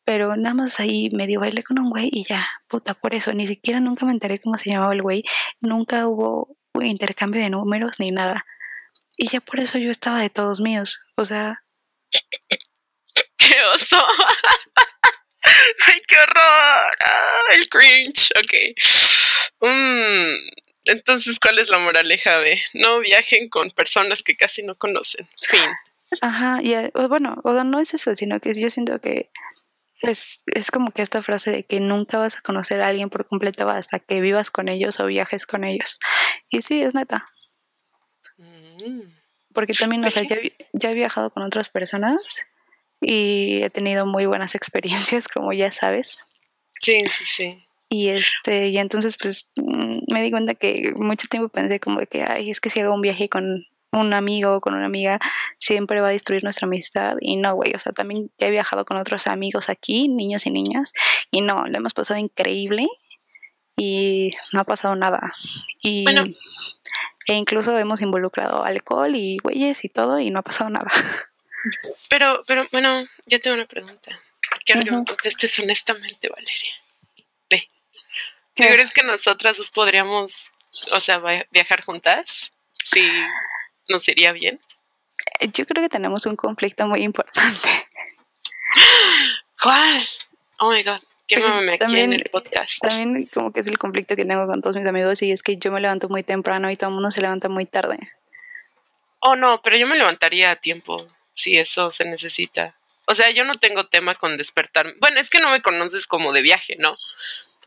[0.05, 3.49] Pero nada más ahí medio bailé con un güey y ya, puta, por eso, ni
[3.49, 5.25] siquiera nunca me enteré cómo se llamaba el güey,
[5.61, 8.47] nunca hubo intercambio de números ni nada
[9.16, 11.00] y ya por eso yo estaba de todos míos.
[11.16, 11.62] O sea.
[13.38, 13.96] ¡Qué oso!
[15.87, 16.96] ¡Ay, qué horror!
[17.05, 18.31] Ah, el cringe.
[18.38, 18.55] Ok.
[19.61, 20.48] Mm,
[20.85, 25.29] entonces, ¿cuál es la moraleja de no viajen con personas que casi no conocen?
[25.48, 25.70] Fin.
[26.20, 29.31] Ajá, y eh, bueno, o no es eso, sino que yo siento que
[30.00, 33.24] pues es como que esta frase de que nunca vas a conocer a alguien por
[33.26, 35.98] completo hasta que vivas con ellos o viajes con ellos.
[36.48, 37.29] Y sí, es neta.
[39.52, 40.38] Porque también, o pues sea,
[40.72, 42.22] ya, he viajado con otras personas
[43.00, 46.18] y he tenido muy buenas experiencias, como ya sabes.
[46.80, 47.62] Sí, sí, sí.
[47.88, 52.06] Y este, y entonces pues mm, me di cuenta que mucho tiempo pensé como de
[52.06, 55.18] que, ay, es que si hago un viaje con un amigo o con una amiga,
[55.58, 57.16] siempre va a destruir nuestra amistad.
[57.20, 60.50] Y no, güey, o sea, también ya he viajado con otros amigos aquí, niños y
[60.50, 60.92] niñas,
[61.30, 62.86] y no, lo hemos pasado increíble
[63.76, 65.32] y no ha pasado nada.
[65.82, 66.24] Y bueno,
[67.26, 70.90] e incluso hemos involucrado alcohol y güeyes y todo y no ha pasado nada.
[72.08, 74.16] Pero, pero bueno, yo tengo una pregunta.
[74.64, 76.74] Quiero que me contestes honestamente, Valeria.
[77.50, 77.68] Ve.
[78.54, 80.52] crees que nosotras dos podríamos,
[80.92, 82.52] o sea, viajar juntas?
[82.72, 83.10] Sí,
[83.88, 84.60] nos iría bien.
[85.54, 87.68] Yo creo que tenemos un conflicto muy importante.
[89.60, 90.02] ¿Cuál?
[90.58, 91.00] Oh my god.
[91.26, 92.80] Quémame aquí también, en el podcast.
[92.80, 95.56] También como que es el conflicto que tengo con todos mis amigos y es que
[95.56, 97.98] yo me levanto muy temprano y todo el mundo se levanta muy tarde.
[99.20, 100.96] Oh, no, pero yo me levantaría a tiempo
[101.32, 102.76] si eso se necesita.
[103.06, 104.94] O sea, yo no tengo tema con despertar.
[105.00, 106.94] Bueno, es que no me conoces como de viaje, ¿no?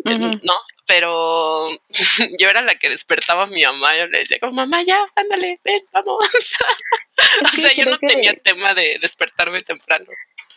[0.06, 1.70] No, pero
[2.40, 3.98] yo era la que despertaba a mi mamá.
[3.98, 6.26] Yo le decía, como, mamá, ya, ándale, ven, vamos.
[7.44, 10.08] o sea, yo no tenía tema de despertarme temprano.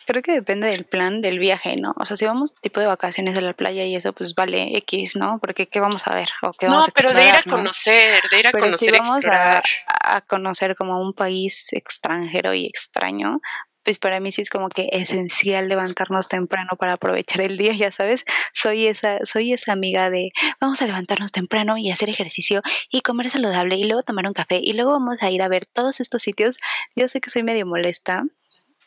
[0.05, 1.93] Creo que depende del plan del viaje, ¿no?
[1.97, 5.15] O sea, si vamos tipo de vacaciones a la playa y eso, pues vale X,
[5.15, 5.39] ¿no?
[5.39, 6.29] Porque ¿qué vamos a ver?
[6.41, 8.93] ¿O qué no, pero de ir a conocer, de ir a pero conocer.
[8.93, 9.61] Si vamos a,
[10.03, 13.39] a, conocer como un país extranjero y extraño,
[13.83, 17.91] pues para mí sí es como que esencial levantarnos temprano para aprovechar el día, ya
[17.91, 23.01] sabes, soy esa, soy esa amiga de vamos a levantarnos temprano y hacer ejercicio y
[23.01, 25.99] comer saludable y luego tomar un café y luego vamos a ir a ver todos
[25.99, 26.57] estos sitios.
[26.95, 28.23] Yo sé que soy medio molesta,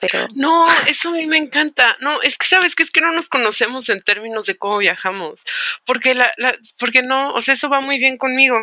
[0.00, 0.26] pero...
[0.34, 1.96] No, eso a mí me encanta.
[2.00, 5.44] No, es que sabes que es que no nos conocemos en términos de cómo viajamos,
[5.84, 8.58] porque la, la, porque no, o sea, eso va muy bien conmigo.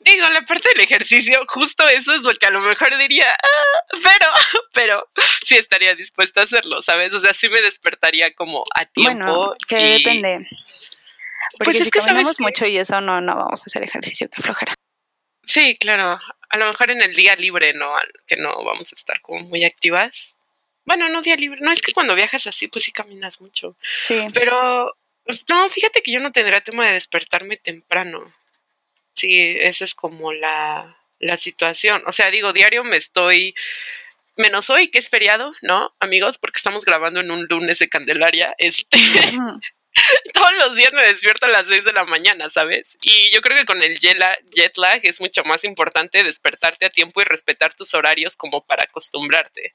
[0.00, 3.96] Digo, la parte del ejercicio, justo eso es lo que a lo mejor diría, ah",
[4.02, 4.26] pero,
[4.72, 5.08] pero
[5.44, 7.12] sí estaría dispuesta a hacerlo, ¿sabes?
[7.14, 9.24] O sea, sí me despertaría como a tiempo.
[9.24, 10.46] Bueno, que depende.
[11.52, 14.28] Porque pues si es que caminamos mucho y eso no, no vamos a hacer ejercicio,
[14.28, 14.74] que flojera.
[15.42, 16.18] Sí, claro.
[16.50, 17.90] A lo mejor en el día libre, ¿no?
[18.26, 20.36] Que no vamos a estar como muy activas.
[20.88, 21.60] Bueno, no día libre.
[21.60, 23.76] No, es que cuando viajas así, pues sí caminas mucho.
[23.96, 24.26] Sí.
[24.32, 24.96] Pero,
[25.48, 28.32] no, fíjate que yo no tendría tema de despertarme temprano
[29.18, 32.02] sí, esa es como la, la situación.
[32.06, 33.54] O sea, digo, diario me estoy,
[34.36, 35.94] menos hoy que es feriado, ¿no?
[36.00, 38.98] Amigos, porque estamos grabando en un lunes de Candelaria, este...
[40.32, 42.96] todos los días me despierto a las 6 de la mañana, ¿sabes?
[43.02, 47.20] Y yo creo que con el jet lag es mucho más importante despertarte a tiempo
[47.20, 49.74] y respetar tus horarios como para acostumbrarte.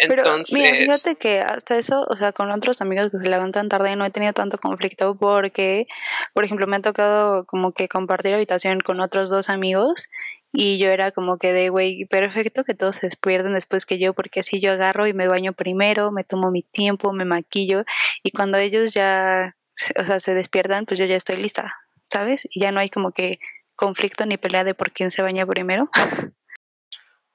[0.00, 3.68] Entonces, Pero, mira, fíjate que hasta eso, o sea, con otros amigos que se levantan
[3.68, 5.86] tarde no he tenido tanto conflicto porque,
[6.32, 10.08] por ejemplo, me ha tocado como que compartir habitación con otros dos amigos
[10.52, 14.14] y yo era como que de, güey, perfecto que todos se despierten después que yo,
[14.14, 17.84] porque así yo agarro y me baño primero, me tomo mi tiempo, me maquillo
[18.22, 19.56] y cuando ellos ya,
[19.96, 21.74] o sea, se despiertan, pues yo ya estoy lista,
[22.08, 22.48] ¿sabes?
[22.54, 23.38] Y ya no hay como que
[23.76, 25.90] conflicto ni pelea de por quién se baña primero.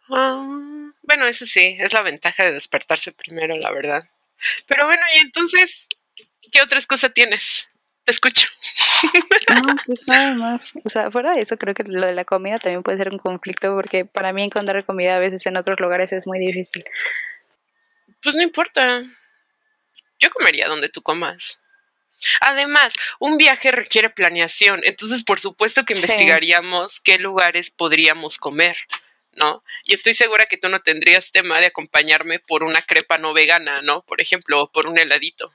[0.10, 4.04] Ah, bueno, eso sí, es la ventaja de despertarse primero, la verdad.
[4.68, 5.88] Pero bueno, y entonces,
[6.52, 7.70] ¿qué otras cosas tienes?
[8.04, 8.48] Te escucho.
[9.64, 10.74] No, pues nada más.
[10.84, 13.18] O sea, fuera de eso, creo que lo de la comida también puede ser un
[13.18, 16.86] conflicto porque para mí encontrar comida a veces en otros lugares es muy difícil.
[18.22, 19.04] Pues no importa.
[20.20, 21.62] Yo comería donde tú comas.
[22.42, 28.78] Además, un viaje requiere planeación, entonces por supuesto que investigaríamos qué lugares podríamos comer.
[29.36, 29.64] ¿No?
[29.84, 33.82] Y estoy segura que tú no tendrías tema de acompañarme por una crepa no vegana,
[33.82, 34.04] ¿no?
[34.04, 35.54] Por ejemplo, o por un heladito.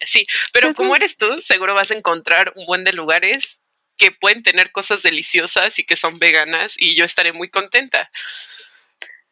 [0.00, 3.60] Sí, pero pues como eres tú, seguro vas a encontrar un buen de lugares
[3.96, 8.10] que pueden tener cosas deliciosas y que son veganas y yo estaré muy contenta.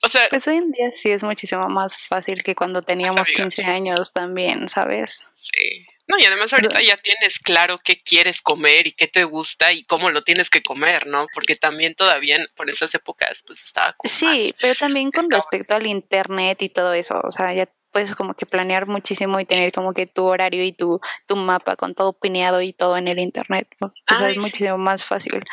[0.03, 3.65] O sea, pues hoy en día sí es muchísimo más fácil que cuando teníamos 15
[3.65, 5.27] años también, ¿sabes?
[5.35, 5.87] Sí.
[6.11, 9.85] No, y además ahorita ya tienes claro qué quieres comer y qué te gusta y
[9.85, 11.29] cómo lo tienes que comer, ¿no?
[11.33, 15.87] Porque también todavía por esas épocas pues estaba como Sí, pero también con respecto al
[15.87, 19.95] internet y todo eso, o sea, ya puedes como que planear muchísimo y tener como
[19.95, 23.69] que tu horario y tu, tu mapa con todo pineado y todo en el internet,
[23.81, 23.95] ¿no?
[24.11, 25.45] O sea, es muchísimo más fácil.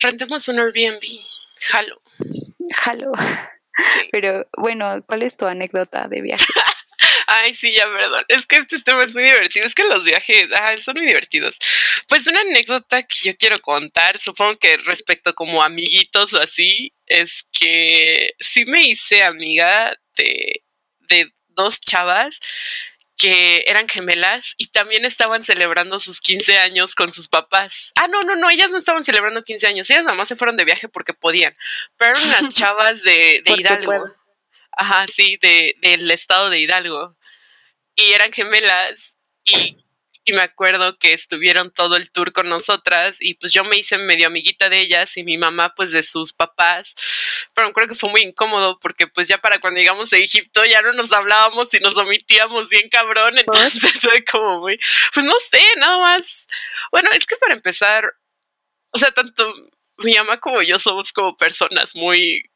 [0.00, 1.02] Rentemos un Airbnb,
[1.70, 2.02] jalo.
[2.70, 3.12] Jalo.
[4.12, 6.44] Pero bueno, ¿cuál es tu anécdota de viaje?
[7.26, 8.24] Ay, sí, ya, perdón.
[8.28, 9.66] Es que este tema es muy divertido.
[9.66, 10.48] Es que los viajes
[10.80, 11.58] son muy divertidos.
[12.08, 17.46] Pues una anécdota que yo quiero contar, supongo que respecto como amiguitos o así, es
[17.52, 20.62] que sí me hice amiga de,
[21.08, 22.40] de dos chavas
[23.16, 27.92] que eran gemelas y también estaban celebrando sus 15 años con sus papás.
[27.94, 30.56] Ah, no, no, no, ellas no estaban celebrando 15 años, ellas nada más se fueron
[30.56, 31.54] de viaje porque podían,
[31.96, 34.14] pero eran unas chavas de, de Hidalgo.
[34.76, 37.16] Ajá, sí, de, del estado de Hidalgo.
[37.96, 39.14] Y eran gemelas
[39.44, 39.76] y,
[40.24, 43.98] y, me acuerdo que estuvieron todo el tour con nosotras y pues yo me hice
[43.98, 46.94] medio amiguita de ellas y mi mamá pues de sus papás.
[47.54, 50.82] Pero creo que fue muy incómodo porque pues ya para cuando llegamos a Egipto ya
[50.82, 53.38] no nos hablábamos y nos omitíamos bien cabrón.
[53.38, 54.78] Entonces fue como muy,
[55.12, 56.48] pues no sé, nada más.
[56.90, 58.12] Bueno, es que para empezar,
[58.90, 59.54] o sea, tanto
[59.98, 62.50] mi mamá como yo somos como personas muy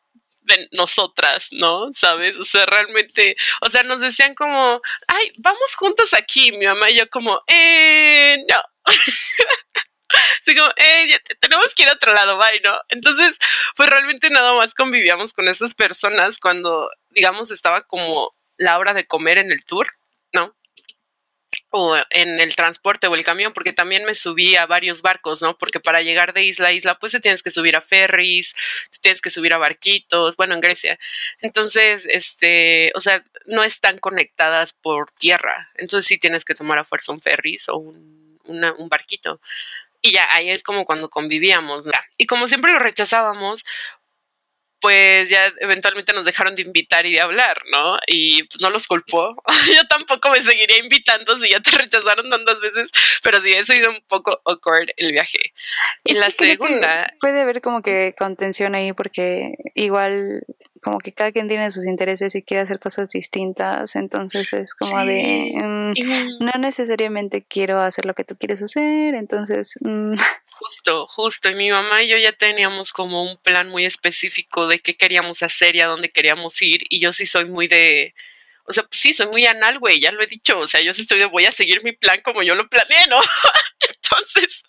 [0.73, 1.91] nosotras, ¿no?
[1.95, 2.37] ¿Sabes?
[2.37, 6.97] O sea, realmente, o sea, nos decían como, ay, vamos juntos aquí, mi mamá y
[6.97, 8.63] yo como, eh, no.
[10.41, 12.75] Así como, eh, tenemos que ir a otro lado, bye, ¿no?
[12.89, 13.37] Entonces,
[13.77, 19.07] pues realmente nada más convivíamos con esas personas cuando, digamos, estaba como la hora de
[19.07, 19.89] comer en el tour,
[20.33, 20.57] ¿no?
[21.71, 25.59] O en el transporte o el camión, porque también me subí a varios barcos, ¿no?
[25.59, 28.55] Porque para llegar de isla a isla, pues te tienes que subir a ferries,
[28.91, 30.99] te tienes que subir a barquitos, bueno, en Grecia.
[31.41, 35.71] Entonces, este, o sea, no están conectadas por tierra.
[35.75, 39.41] Entonces sí tienes que tomar a fuerza un ferries o un, un barquito.
[40.01, 41.87] Y ya, ahí es como cuando convivíamos.
[41.87, 41.93] ¿no?
[42.19, 43.65] Y como siempre lo rechazábamos,
[44.81, 47.97] pues ya eventualmente nos dejaron de invitar y de hablar, ¿no?
[48.07, 49.35] Y pues no los culpó.
[49.75, 52.91] Yo tampoco me seguiría invitando si ya te rechazaron tantas veces,
[53.23, 55.53] pero sí he sido un poco awkward el viaje.
[56.05, 57.07] Y la segunda...
[57.21, 60.45] Puede haber como que contención ahí porque igual
[60.83, 65.05] como que cada quien tiene sus intereses y quiere hacer cosas distintas, entonces es como
[65.05, 69.79] de, mm, no necesariamente quiero hacer lo que tú quieres hacer, entonces...
[69.81, 70.15] Mm.
[70.61, 74.81] Justo, justo, y mi mamá y yo ya teníamos como un plan muy específico de
[74.81, 78.13] qué queríamos hacer y a dónde queríamos ir, y yo sí soy muy de
[78.69, 80.59] o sea, pues sí, soy muy anal, güey, ya lo he dicho.
[80.59, 83.07] O sea, yo sí estoy de voy a seguir mi plan como yo lo planeé,
[83.09, 83.19] ¿no?
[84.03, 84.63] Entonces,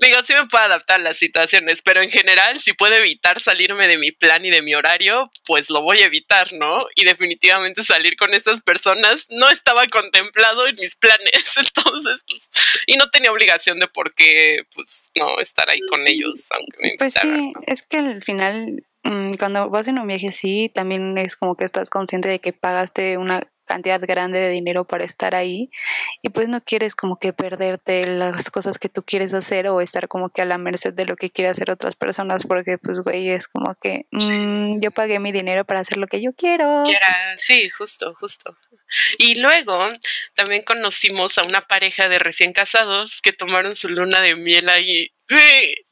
[0.00, 3.88] digo, sí me puedo adaptar a las situaciones, pero en general, si puedo evitar salirme
[3.88, 6.86] de mi plan y de mi horario, pues lo voy a evitar, ¿no?
[6.94, 11.56] Y definitivamente salir con estas personas no estaba contemplado en mis planes.
[11.56, 12.48] Entonces, pues,
[12.86, 16.94] y no tenía obligación de por qué, pues, no estar ahí con ellos, aunque me
[16.98, 18.82] Pues sí, es que al final
[19.38, 23.18] cuando vas en un viaje así, también es como que estás consciente de que pagaste
[23.18, 25.70] una cantidad grande de dinero para estar ahí
[26.22, 30.08] y pues no quieres como que perderte las cosas que tú quieres hacer o estar
[30.08, 33.28] como que a la merced de lo que quieren hacer otras personas porque pues güey
[33.30, 36.84] es como que mm, yo pagué mi dinero para hacer lo que yo quiero.
[37.34, 38.56] sí, justo, justo.
[39.18, 39.90] Y luego
[40.34, 45.12] también conocimos a una pareja de recién casados que tomaron su luna de miel ahí.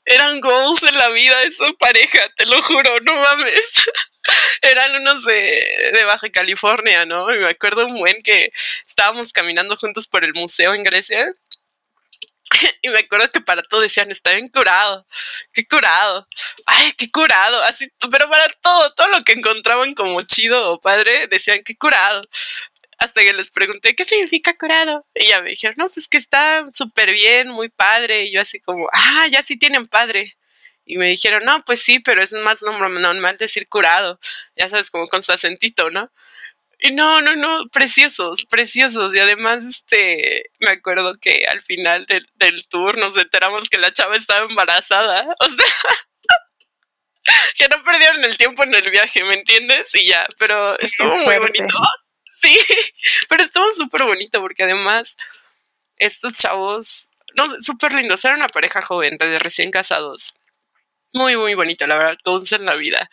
[0.05, 3.73] eran goals de la vida esa pareja, te lo juro, no mames.
[4.63, 7.33] eran unos de, de, Baja California, ¿no?
[7.35, 8.53] Y me acuerdo un buen que
[8.87, 11.33] estábamos caminando juntos por el museo en Grecia.
[12.83, 15.07] Y me acuerdo que para todo decían, está bien curado,
[15.53, 16.27] qué curado,
[16.67, 21.27] ay, qué curado, así, pero para todo, todo lo que encontraban como chido o padre,
[21.27, 22.23] decían, qué curado
[22.99, 25.07] hasta que les pregunté, ¿qué significa curado?
[25.15, 28.25] Y ya me dijeron, no, pues es que está súper bien, muy padre.
[28.25, 30.35] Y yo así como, ah, ya sí tienen padre.
[30.85, 34.21] Y me dijeron, no, pues sí, pero es más normal decir curado.
[34.57, 36.11] Ya sabes, como con su acentito, ¿no?
[36.79, 39.15] Y no, no, no, preciosos, preciosos.
[39.15, 43.93] Y además, este, me acuerdo que al final del, del tour nos enteramos que la
[43.93, 45.27] chava estaba embarazada.
[47.27, 49.95] O sea, que no perdieron el tiempo en el viaje, ¿me entiendes?
[49.95, 51.79] Y ya, pero estuvo muy bonito.
[52.37, 52.59] Sí,
[53.29, 55.17] pero estuvo súper bonito porque además
[55.99, 60.35] estos chavos, no, súper lindos, eran una pareja joven, de recién casados.
[61.15, 63.09] Muy, muy bonito, la verdad, todos en la vida.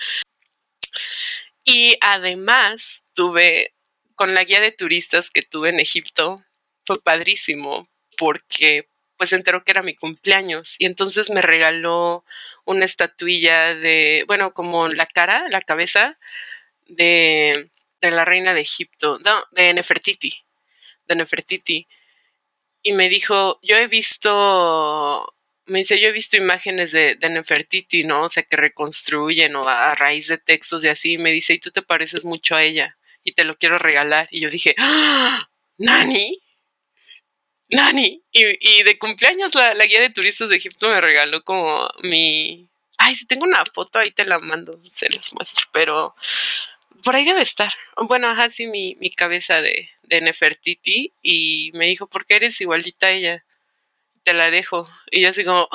[1.64, 3.74] Y además tuve,
[4.16, 6.43] con la guía de turistas que tuve en Egipto,
[6.84, 7.88] fue padrísimo
[8.18, 8.88] porque
[9.18, 12.26] pues enteró que era mi cumpleaños y entonces me regaló
[12.66, 16.18] una estatuilla de, bueno, como la cara, la cabeza
[16.88, 17.72] de
[18.02, 20.34] de la reina de Egipto, no, de Nefertiti,
[21.08, 21.88] de Nefertiti.
[22.84, 25.36] Y me dijo, yo he visto,
[25.72, 28.24] me dice, yo he visto imágenes de, Nefertiti, ¿no?
[28.24, 31.17] O sea, que reconstruyen o a, raíz de textos y así.
[31.17, 34.28] Me dice, y tú te pareces mucho a ella y te lo quiero regalar.
[34.32, 35.49] Y yo dije, ¡Ah!
[35.78, 36.38] ¿Nani?
[37.69, 38.22] ¿Nani?
[38.32, 42.69] Y, y de cumpleaños la, la, guía de turistas de Egipto me regaló como mi...
[42.97, 46.15] Ay, si tengo una foto ahí te la mando, se las muestro, pero
[47.03, 47.74] por ahí debe estar.
[47.97, 52.59] Bueno, ajá, sí, mi, mi cabeza de, de Nefertiti y me dijo, ¿por qué eres
[52.61, 53.45] igualita a ella?
[54.24, 54.88] Te la dejo.
[55.09, 55.67] Y yo así como,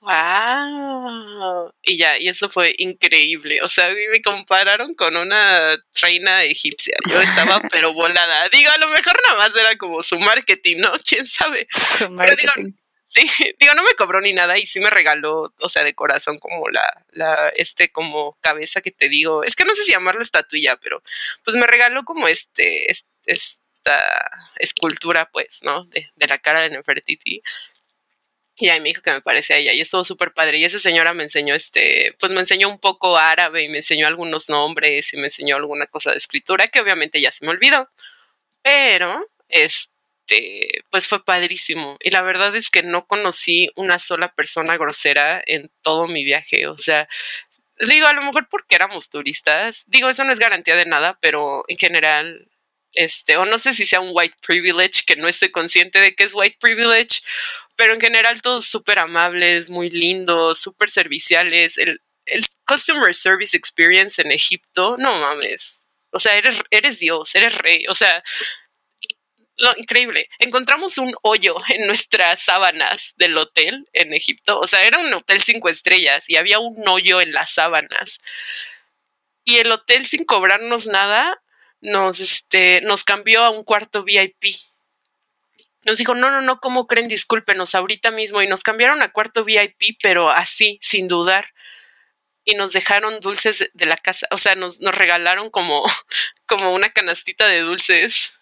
[0.00, 1.72] ¡wow!
[1.82, 3.62] Y ya, y eso fue increíble.
[3.62, 6.96] O sea, me compararon con una reina egipcia.
[7.08, 8.48] Yo estaba pero volada.
[8.50, 10.92] Digo, a lo mejor nada más era como su marketing, ¿no?
[11.08, 11.66] ¿Quién sabe?
[11.98, 12.72] Su marketing.
[13.10, 13.26] Sí,
[13.58, 16.68] digo, no me cobró ni nada y sí me regaló, o sea, de corazón como
[16.68, 20.76] la, la, este, como cabeza que te digo, es que no sé si llamarlo estatuilla,
[20.76, 21.02] pero
[21.42, 22.92] pues me regaló como este,
[23.88, 25.84] esta escultura, pues, ¿no?
[25.86, 27.42] De, la cara de Nefertiti.
[28.60, 30.58] Y ahí me dijo que me parecía ella y estuvo súper padre.
[30.58, 34.06] Y esa señora me enseñó, este, pues me enseñó un poco árabe y me enseñó
[34.08, 37.88] algunos nombres y me enseñó alguna cosa de escritura que obviamente ya se me olvidó.
[38.62, 41.98] Pero, este, pues fue padrísimo.
[42.00, 46.66] Y la verdad es que no conocí una sola persona grosera en todo mi viaje.
[46.66, 47.08] O sea,
[47.80, 49.84] Digo, a lo mejor porque éramos turistas.
[49.88, 52.48] Digo, eso no es garantía de nada, pero en general,
[52.92, 56.24] este, o no sé si sea un white privilege, que no estoy consciente de que
[56.24, 57.20] es white privilege,
[57.76, 61.78] pero en general todos súper amables, muy lindos, súper serviciales.
[61.78, 65.80] El, el customer service experience en Egipto, no mames.
[66.10, 67.84] O sea, eres, eres Dios, eres rey.
[67.88, 68.22] O sea,
[69.58, 70.28] lo increíble.
[70.38, 74.58] Encontramos un hoyo en nuestras sábanas del hotel en Egipto.
[74.60, 78.18] O sea, era un hotel cinco estrellas y había un hoyo en las sábanas.
[79.44, 81.42] Y el hotel, sin cobrarnos nada,
[81.80, 84.56] nos, este, nos cambió a un cuarto VIP.
[85.84, 87.08] Nos dijo, no, no, no, ¿cómo creen?
[87.08, 88.42] Discúlpenos ahorita mismo.
[88.42, 91.54] Y nos cambiaron a cuarto VIP, pero así, sin dudar.
[92.44, 94.26] Y nos dejaron dulces de la casa.
[94.30, 95.84] O sea, nos, nos regalaron como,
[96.46, 98.32] como una canastita de dulces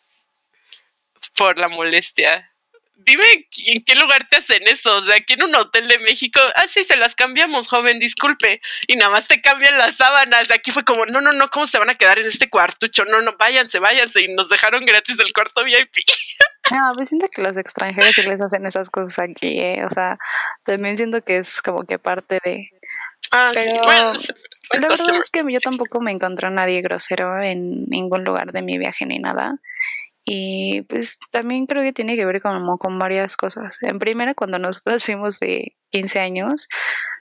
[1.37, 2.56] por la molestia.
[2.99, 3.25] Dime
[3.67, 6.65] en qué lugar te hacen eso, o sea, aquí en un hotel de México, ah,
[6.69, 10.51] sí, se las cambiamos, joven, disculpe, y nada más te cambian las sábanas.
[10.51, 13.05] Aquí fue como, no, no, no, ¿cómo se van a quedar en este cuartucho?
[13.05, 15.95] No, no, váyanse, váyanse, y nos dejaron gratis el cuarto VIP.
[16.69, 19.85] No, pues siento que los extranjeros sí les hacen esas cosas aquí, ¿eh?
[19.85, 20.19] o sea,
[20.65, 22.71] también siento que es como que parte de...
[23.31, 24.13] Ah, sí, bueno,
[24.73, 28.63] la verdad es que yo tampoco me encontré a nadie grosero en ningún lugar de
[28.63, 29.61] mi viaje ni nada.
[30.29, 33.81] Y pues también creo que tiene que ver como con varias cosas.
[33.83, 36.69] En primera, cuando nosotros fuimos de 15 años,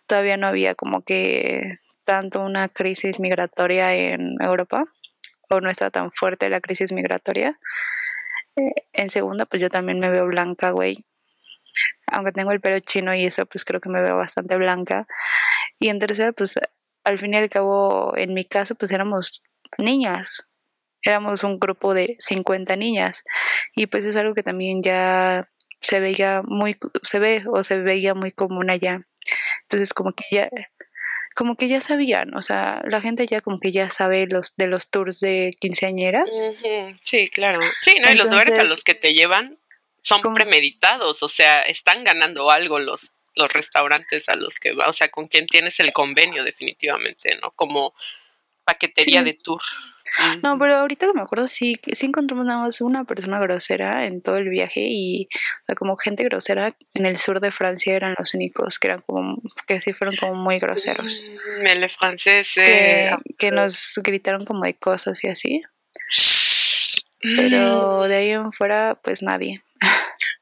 [0.08, 4.86] todavía no había como que tanto una crisis migratoria en Europa,
[5.51, 7.60] o no está tan fuerte la crisis migratoria.
[8.56, 11.06] Eh, en segunda, pues yo también me veo blanca, güey.
[12.12, 15.08] Aunque tengo el pelo chino y eso, pues creo que me veo bastante blanca.
[15.78, 16.60] Y en tercera, pues
[17.03, 19.43] al fin y al cabo, en mi caso, pues éramos
[19.78, 20.49] niñas
[21.06, 23.24] éramos un grupo de 50 niñas
[23.76, 25.49] y pues es algo que también ya
[25.82, 29.06] se veía muy, se ve o se veía muy común allá.
[29.64, 30.49] Entonces como que ya,
[31.36, 34.68] como que ya sabían, o sea, la gente ya como que ya sabe los de
[34.68, 36.30] los tours de quinceañeras.
[37.01, 37.60] Sí, claro.
[37.80, 38.12] Sí, ¿no?
[38.12, 39.60] y los lugares a los que te llevan
[40.01, 44.93] son premeditados, o sea, están ganando algo los los restaurantes a los que va, o
[44.93, 47.51] sea, con quien tienes el convenio definitivamente, ¿no?
[47.51, 47.93] Como
[48.66, 49.61] paquetería de tour.
[50.43, 54.22] No, pero ahorita que me acuerdo, sí, sí encontramos nada más una persona grosera en
[54.22, 55.28] todo el viaje y
[55.78, 59.80] como gente grosera en el sur de Francia eran los únicos que eran como, que
[59.82, 61.24] sí fueron como muy groseros.
[61.59, 62.53] Mm, francés.
[62.55, 65.61] Que, que nos gritaron como de cosas y así.
[67.22, 69.63] Pero de ahí en fuera, pues nadie.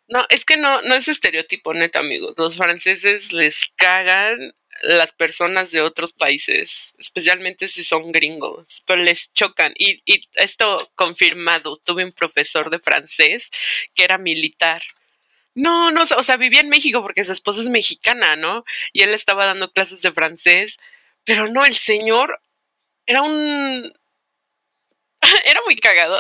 [0.08, 2.36] No, es que no, no es estereotipo, neta, amigos.
[2.38, 4.54] Los franceses les cagan
[4.84, 9.74] las personas de otros países, especialmente si son gringos, pero les chocan.
[9.78, 13.50] Y, y esto confirmado, tuve un profesor de francés
[13.96, 14.82] que era militar.
[15.56, 18.66] No, no, o sea, vivía en México porque su esposa es mexicana, ¿no?
[18.92, 20.78] Y él estaba dando clases de francés,
[21.24, 22.42] pero no, el señor
[23.06, 23.94] era un...
[25.46, 26.20] era muy cagado,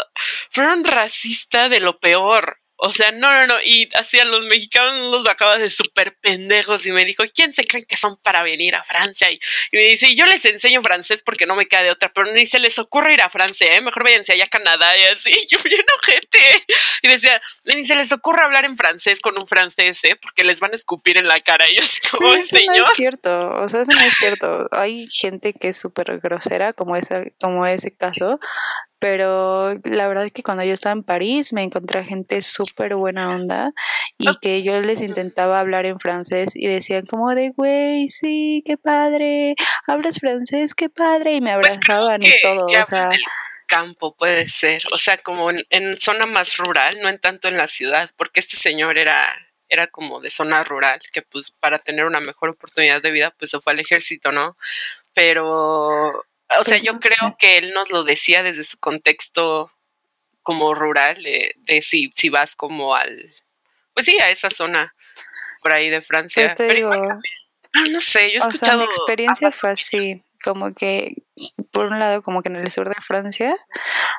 [0.53, 2.62] pero era un racista de lo peor.
[2.85, 3.55] O sea, no, no, no.
[3.63, 7.65] Y así a los mexicanos los bajaba de súper pendejos y me dijo, ¿quién se
[7.65, 9.31] creen que son para venir a Francia?
[9.31, 9.39] Y,
[9.71, 12.45] me dice, y yo les enseño francés porque no me queda de otra, pero ni
[12.45, 13.79] se les ocurre ir a Francia, ¿eh?
[13.79, 15.31] Mejor váyanse allá a Canadá y así.
[15.43, 16.65] Y yo bien ojete.
[17.03, 20.17] Y decía, ni se les ocurre hablar en francés con un francés, ¿eh?
[20.21, 21.69] Porque les van a escupir en la cara.
[21.69, 22.77] Y yo así como, eso señor.
[22.77, 24.67] No es cierto, o sea, eso no es cierto.
[24.71, 28.39] Hay gente que es súper grosera, como, esa, como ese caso,
[29.03, 33.35] pero la verdad es que cuando yo estaba en París me encontré gente súper buena
[33.35, 33.73] onda
[34.17, 38.77] y que yo les intentaba hablar en francés y decían como de, güey, sí, qué
[38.77, 39.55] padre,
[39.87, 43.09] hablas francés, qué padre, y me pues abrazaban y todo, o sea...
[43.67, 47.57] campo puede ser, o sea, como en, en, zona más rural, no en tanto en
[47.57, 49.21] la ciudad, porque este señor era
[49.67, 53.51] era como de zona rural, que pues para tener una mejor oportunidad de vida, pues
[53.51, 54.55] se fue al ejército, ¿no?
[55.13, 56.23] Pero
[56.59, 59.71] o sea, yo creo que él nos lo decía desde su contexto
[60.41, 63.17] como rural, de, si, si vas como al,
[63.93, 64.93] pues sí, a esa zona
[65.61, 66.53] por ahí de Francia.
[66.55, 68.79] Pues digo, ah, no sé, yo he escuchado.
[68.79, 71.23] mi experiencia fue así como que
[71.71, 73.55] por un lado como que en el sur de Francia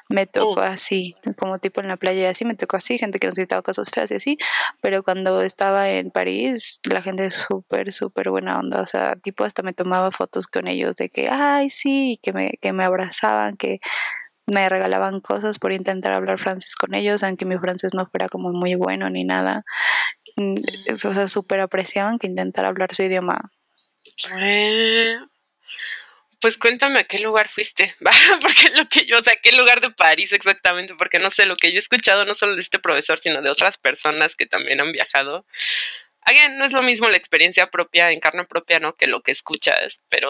[0.08, 0.64] me tocó mm.
[0.64, 3.62] así, como tipo en la playa y así, me tocó así, gente que nos gritaba
[3.62, 4.38] cosas feas y así,
[4.80, 9.44] pero cuando estaba en París la gente es súper, súper buena onda, o sea, tipo
[9.44, 13.56] hasta me tomaba fotos con ellos de que, ay, sí, que me, que me abrazaban,
[13.56, 13.80] que
[14.46, 18.52] me regalaban cosas por intentar hablar francés con ellos, aunque mi francés no fuera como
[18.52, 19.64] muy bueno ni nada.
[20.36, 20.56] Mm,
[20.92, 23.50] o sea, súper apreciaban que intentara hablar su idioma.
[24.36, 25.16] Eh,
[26.44, 27.94] pues cuéntame a qué lugar fuiste,
[28.42, 31.56] porque lo que yo, o sea, qué lugar de París exactamente, porque no sé, lo
[31.56, 34.78] que yo he escuchado no solo de este profesor, sino de otras personas que también
[34.82, 35.46] han viajado,
[36.24, 38.94] again, no es lo mismo la experiencia propia en carne propia, ¿no?
[38.94, 40.28] Que lo que escuchas, pero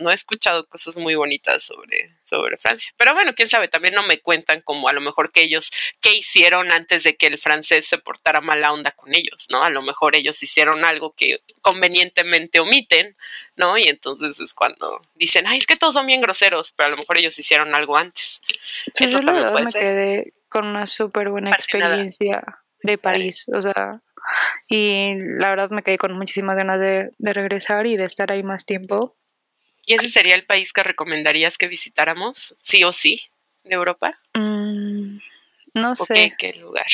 [0.00, 2.92] no he escuchado cosas muy bonitas sobre, sobre Francia.
[2.96, 5.70] Pero bueno, quién sabe, también no me cuentan como a lo mejor que ellos,
[6.00, 9.62] qué hicieron antes de que el francés se portara mala onda con ellos, ¿no?
[9.62, 13.16] A lo mejor ellos hicieron algo que convenientemente omiten,
[13.56, 13.76] ¿no?
[13.78, 16.96] Y entonces es cuando dicen, ay, es que todos son bien groseros, pero a lo
[16.96, 18.40] mejor ellos hicieron algo antes.
[18.96, 22.42] Pues yo la verdad me quedé con una súper buena experiencia
[22.82, 24.02] de París, o sea,
[24.68, 28.64] y la verdad me quedé con muchísimas ganas de, regresar y de estar ahí más
[28.64, 29.16] tiempo.
[29.84, 33.20] ¿Y ese sería el país que recomendarías que visitáramos, sí o sí,
[33.64, 34.12] de Europa?
[34.34, 35.18] Mm,
[35.74, 36.34] no sé.
[36.38, 36.86] Qué, ¿Qué lugar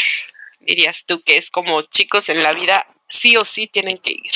[0.60, 4.32] dirías tú que es como chicos en la vida, sí o sí tienen que ir?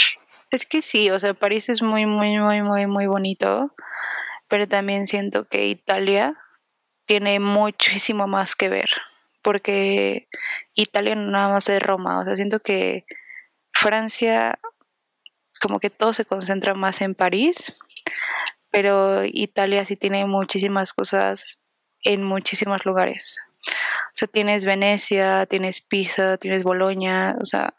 [0.51, 3.75] Es que sí, o sea, París es muy, muy, muy, muy, muy bonito,
[4.49, 6.35] pero también siento que Italia
[7.07, 8.91] tiene muchísimo más que ver
[9.43, 10.29] porque
[10.75, 13.05] Italia no nada más es Roma, o sea, siento que
[13.73, 14.59] Francia
[15.61, 17.79] como que todo se concentra más en París,
[18.71, 21.61] pero Italia sí tiene muchísimas cosas
[22.05, 23.39] en muchísimos lugares.
[23.65, 27.75] O sea, tienes Venecia, tienes Pisa, tienes Bolonia, o sea,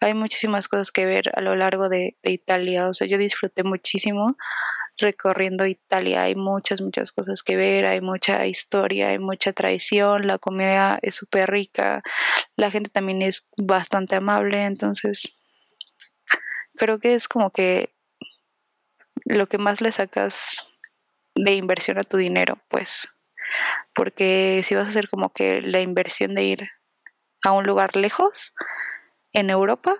[0.00, 2.88] hay muchísimas cosas que ver a lo largo de, de Italia.
[2.88, 4.36] O sea, yo disfruté muchísimo
[4.98, 6.22] recorriendo Italia.
[6.22, 11.14] Hay muchas, muchas cosas que ver, hay mucha historia, hay mucha tradición, la comida es
[11.14, 12.02] súper rica,
[12.56, 15.38] la gente también es bastante amable, entonces
[16.76, 17.94] creo que es como que
[19.24, 20.68] lo que más le sacas
[21.34, 23.08] de inversión a tu dinero, pues,
[23.94, 26.70] porque si vas a hacer como que la inversión de ir
[27.44, 28.54] a un lugar lejos
[29.32, 29.96] en Europa,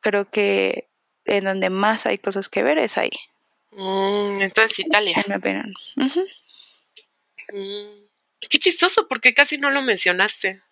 [0.00, 0.90] creo que
[1.24, 3.10] en donde más hay cosas que ver es ahí.
[3.74, 5.22] Mm, entonces Italia.
[5.26, 5.72] En
[7.52, 8.06] mm,
[8.48, 10.62] qué chistoso, porque casi no lo mencionaste.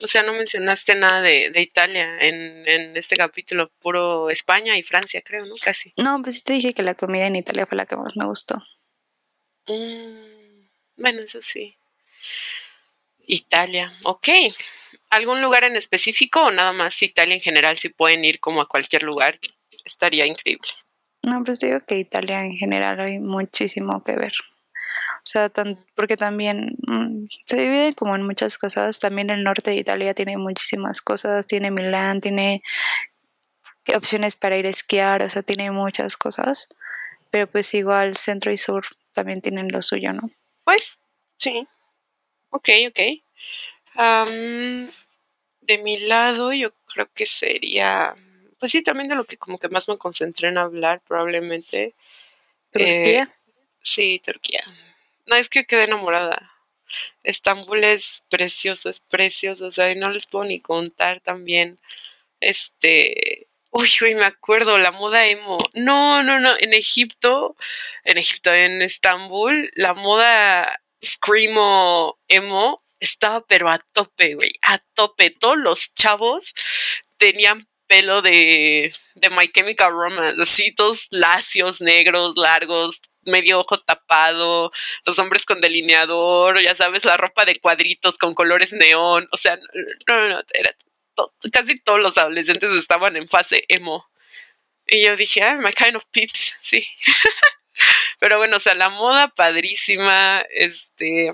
[0.00, 5.22] O sea, no mencionaste nada de, Italia en, en, este capítulo, puro España y Francia,
[5.22, 5.56] creo, ¿no?
[5.60, 5.92] Casi.
[5.96, 8.24] No, pues sí te dije que la comida en Italia fue la que más me
[8.24, 8.62] gustó.
[9.66, 11.76] Mm, bueno, eso sí.
[13.26, 14.28] Italia, ok.
[15.10, 17.76] ¿Algún lugar en específico o nada más Italia en general?
[17.76, 19.40] Si pueden ir como a cualquier lugar,
[19.84, 20.68] estaría increíble.
[21.28, 24.32] No, pues digo que Italia en general hay muchísimo que ver.
[25.16, 25.52] O sea,
[25.94, 28.98] porque también mm, se divide como en muchas cosas.
[28.98, 31.46] También el norte de Italia tiene muchísimas cosas.
[31.46, 32.62] Tiene Milán, tiene
[33.94, 36.68] opciones para ir a esquiar, o sea, tiene muchas cosas.
[37.30, 40.30] Pero pues igual centro y sur también tienen lo suyo, ¿no?
[40.64, 41.02] Pues
[41.36, 41.68] sí.
[42.48, 43.00] Ok, ok.
[45.60, 48.16] de mi lado, yo creo que sería
[48.58, 51.94] pues sí, también de lo que como que más me concentré en hablar, probablemente.
[52.70, 53.22] ¿Turquía?
[53.22, 53.50] Eh,
[53.82, 54.62] sí, Turquía.
[55.26, 56.50] No, es que quedé enamorada.
[57.22, 61.78] Estambul es precioso, es precioso, o sea, y no les puedo ni contar también.
[62.40, 65.58] Este, uy, uy, me acuerdo, la moda emo.
[65.74, 67.56] No, no, no, en Egipto,
[68.04, 75.30] en Egipto, en Estambul, la moda screamo emo estaba pero a tope, güey, a tope.
[75.30, 76.54] Todos los chavos
[77.16, 84.70] tenían pelo de, de My Chemical Romance, así todos lacios, negros, largos, medio ojo tapado,
[85.04, 89.56] los hombres con delineador, ya sabes, la ropa de cuadritos con colores neón, o sea,
[90.06, 90.70] no, no, no, era
[91.52, 94.08] casi todos los adolescentes estaban en fase emo.
[94.86, 96.86] Y yo dije, ah, my kind of peeps, sí.
[98.20, 101.32] Pero bueno, o sea, la moda padrísima, este,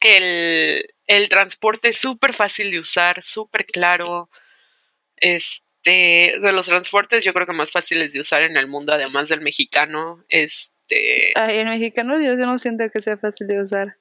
[0.00, 4.30] el, el transporte súper fácil de usar, súper claro,
[5.16, 9.28] este, de los transportes, yo creo que más fáciles de usar en el mundo, además
[9.28, 10.24] del mexicano.
[10.28, 11.32] Este.
[11.36, 13.96] Ay, el mexicano yo no siento que sea fácil de usar.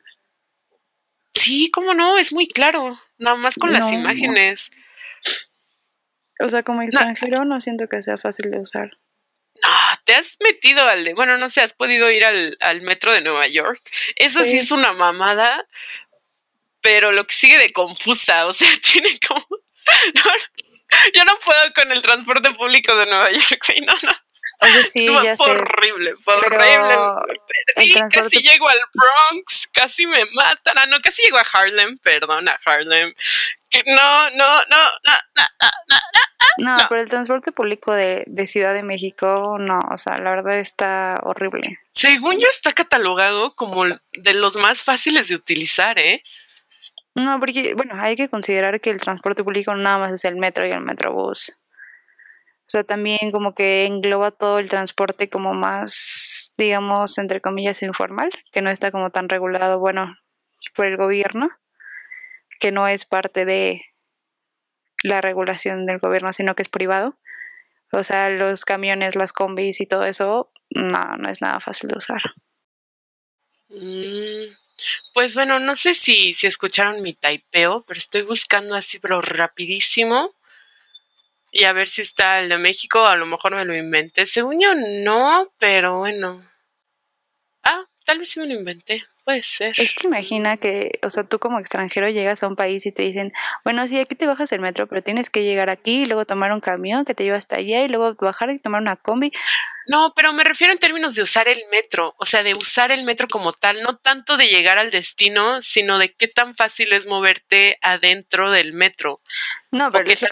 [1.31, 2.97] Sí, cómo no, es muy claro.
[3.17, 4.69] Nada más con las imágenes.
[6.39, 7.59] O sea, como extranjero no.
[7.59, 8.91] siento que sea fácil de usar.
[9.61, 9.69] No,
[10.05, 13.21] te has metido al de, bueno, no sé, has podido ir al, al metro de
[13.21, 13.81] Nueva York.
[14.15, 14.57] Eso sí.
[14.57, 15.67] es una mamada,
[16.81, 19.45] pero lo que sigue de confusa, o sea, tiene como...
[21.13, 24.11] Yo no puedo con el transporte público de Nueva York, güey, no, no.
[24.59, 26.95] O sea, sí, ya fue horrible, fue horrible.
[27.75, 30.77] Perdí, casi llego al Bronx, casi me matan.
[30.77, 33.13] Ah, no, casi llego a Harlem, perdón, a Harlem.
[33.69, 35.97] Que no, no, no, no, no, no,
[36.59, 36.85] no, no.
[36.87, 41.19] pero el transporte público de, de Ciudad de México, no, o sea, la verdad está
[41.23, 41.79] horrible.
[41.91, 46.23] Según yo está catalogado como de los más fáciles de utilizar, ¿eh?
[47.15, 50.65] No, porque, bueno, hay que considerar que el transporte público nada más es el metro
[50.65, 51.59] y el metrobús.
[52.61, 58.31] O sea, también como que engloba todo el transporte como más, digamos, entre comillas, informal,
[58.51, 60.15] que no está como tan regulado, bueno,
[60.75, 61.49] por el gobierno,
[62.59, 63.83] que no es parte de
[65.03, 67.19] la regulación del gobierno, sino que es privado.
[67.91, 71.97] O sea, los camiones, las combis y todo eso, no, no es nada fácil de
[71.97, 72.21] usar.
[73.69, 74.55] Mm,
[75.13, 80.33] pues bueno, no sé si, si escucharon mi taipeo, pero estoy buscando así, pero rapidísimo.
[81.51, 84.25] Y a ver si está el de México, a lo mejor me lo inventé.
[84.25, 86.49] Según yo no, pero bueno.
[87.63, 89.05] Ah, tal vez sí me lo inventé.
[89.23, 89.73] Puede ser.
[89.77, 93.03] Es que imagina que, o sea, tú como extranjero llegas a un país y te
[93.03, 93.31] dicen,
[93.63, 96.51] bueno, sí, aquí te bajas el metro, pero tienes que llegar aquí y luego tomar
[96.51, 99.31] un camión que te lleva hasta allá y luego bajar y tomar una combi.
[99.87, 103.03] No, pero me refiero en términos de usar el metro, o sea, de usar el
[103.03, 107.05] metro como tal, no tanto de llegar al destino, sino de qué tan fácil es
[107.05, 109.19] moverte adentro del metro.
[109.71, 110.25] No, pero es,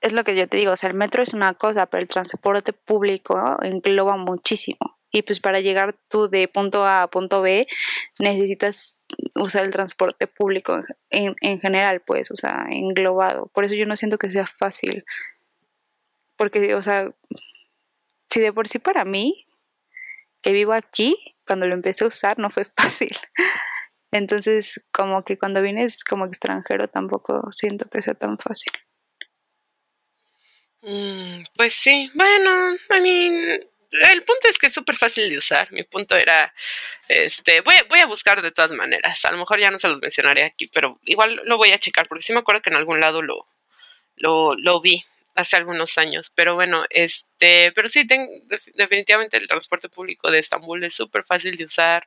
[0.00, 2.08] es lo que yo te digo, o sea, el metro es una cosa, pero el
[2.08, 7.66] transporte público engloba muchísimo y pues para llegar tú de punto A a punto B
[8.18, 9.00] necesitas
[9.34, 13.48] usar el transporte público en, en general, pues, o sea, englobado.
[13.52, 15.04] Por eso yo no siento que sea fácil.
[16.36, 17.12] Porque, o sea,
[18.30, 19.46] si de por sí para mí,
[20.42, 21.16] que vivo aquí,
[21.46, 23.16] cuando lo empecé a usar no fue fácil.
[24.12, 28.72] Entonces, como que cuando vienes como extranjero tampoco siento que sea tan fácil.
[30.82, 32.50] Mm, pues sí, bueno,
[32.96, 33.60] I mean,
[33.90, 35.70] el punto es que es súper fácil de usar.
[35.72, 36.52] Mi punto era,
[37.08, 39.24] este, voy, voy a buscar de todas maneras.
[39.24, 42.08] A lo mejor ya no se los mencionaré aquí, pero igual lo voy a checar
[42.08, 43.46] porque sí me acuerdo que en algún lado lo,
[44.16, 45.04] lo, lo vi
[45.40, 46.32] hace algunos años.
[46.34, 48.06] Pero bueno, este, pero sí,
[48.74, 52.06] definitivamente el transporte público de Estambul es súper fácil de usar.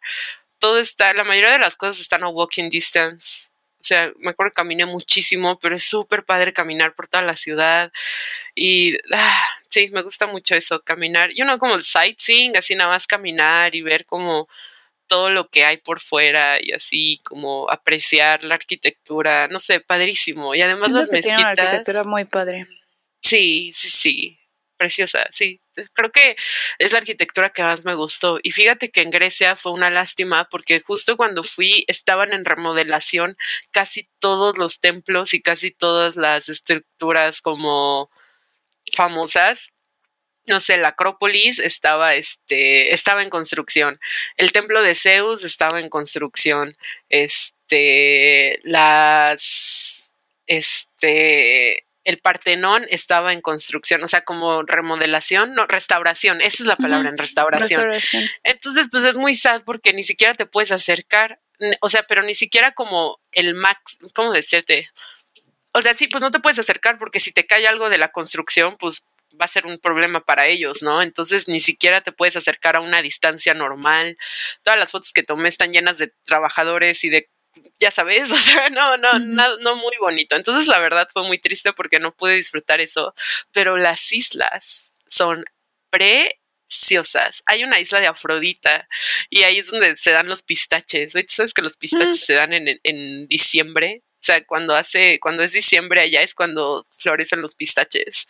[0.59, 3.49] Todo está, la mayoría de las cosas están a walking distance.
[3.79, 7.35] O sea, me acuerdo que caminé muchísimo, pero es súper padre caminar por toda la
[7.35, 7.91] ciudad.
[8.55, 11.31] Y ah, sí, me gusta mucho eso, caminar.
[11.33, 14.47] Y uno como el sightseeing, así nada más caminar y ver como
[15.07, 20.55] todo lo que hay por fuera y así como apreciar la arquitectura, no sé, padrísimo.
[20.55, 21.37] Y además las mezquitas.
[21.37, 22.67] Tiene una arquitectura muy padre.
[23.33, 24.39] Sí, sí, sí
[24.77, 25.59] preciosa, sí.
[25.93, 26.35] Creo que
[26.77, 28.39] es la arquitectura que más me gustó.
[28.43, 33.35] Y fíjate que en Grecia fue una lástima porque justo cuando fui estaban en remodelación
[33.71, 38.11] casi todos los templos y casi todas las estructuras como
[38.95, 39.73] famosas.
[40.47, 43.99] No sé, la Acrópolis estaba, este, estaba en construcción.
[44.37, 46.77] El templo de Zeus estaba en construcción.
[47.09, 50.09] Este, las,
[50.47, 56.75] este, el Partenón estaba en construcción, o sea, como remodelación, no, restauración, esa es la
[56.75, 57.91] palabra, en restauración.
[58.43, 61.39] Entonces, pues es muy sad porque ni siquiera te puedes acercar,
[61.81, 64.89] o sea, pero ni siquiera como el max, ¿cómo decirte?
[65.73, 68.09] O sea, sí, pues no te puedes acercar porque si te cae algo de la
[68.09, 69.05] construcción, pues
[69.39, 71.01] va a ser un problema para ellos, ¿no?
[71.01, 74.17] Entonces ni siquiera te puedes acercar a una distancia normal.
[74.61, 77.29] Todas las fotos que tomé están llenas de trabajadores y de
[77.79, 80.35] ya sabes, o sea, no, no, no, no muy bonito.
[80.35, 83.13] Entonces la verdad fue muy triste porque no pude disfrutar eso,
[83.51, 85.45] pero las islas son
[85.89, 87.43] preciosas.
[87.45, 88.87] Hay una isla de Afrodita
[89.29, 91.13] y ahí es donde se dan los pistaches.
[91.13, 92.25] ¿Tú sabes que los pistaches mm.
[92.25, 94.03] se dan en, en diciembre?
[94.23, 98.27] O sea, cuando hace, cuando es diciembre allá es cuando florecen los pistaches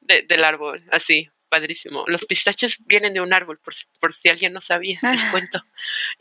[0.00, 2.04] del árbol, así, padrísimo.
[2.06, 5.30] Los pistaches vienen de un árbol, por, por si alguien no sabía, les ah.
[5.30, 5.62] cuento.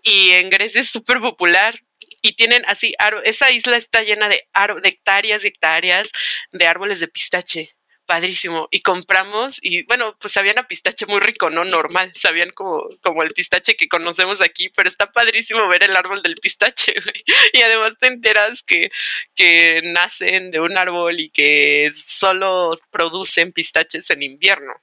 [0.04, 1.80] Y en Grecia es súper popular
[2.26, 4.48] y tienen así, esa isla está llena de,
[4.84, 6.10] hectáreas y hectáreas
[6.52, 7.76] de árboles de pistache.
[8.08, 8.68] Padrísimo.
[8.72, 11.64] Y compramos, y bueno, pues sabían a pistache muy rico, ¿no?
[11.64, 12.12] Normal.
[12.16, 16.38] Sabían como, como el pistache que conocemos aquí, pero está padrísimo ver el árbol del
[16.38, 16.94] pistache,
[17.54, 18.90] Y además te enteras que,
[19.36, 24.74] que nacen de un árbol y que solo producen pistaches en invierno.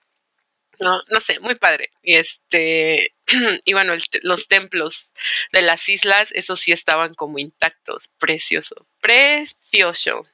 [0.78, 1.90] No, no sé, muy padre.
[2.02, 3.14] Y este,
[3.64, 5.12] y bueno, los templos
[5.52, 8.10] de las islas, esos sí estaban como intactos.
[8.18, 10.26] Precioso, precioso.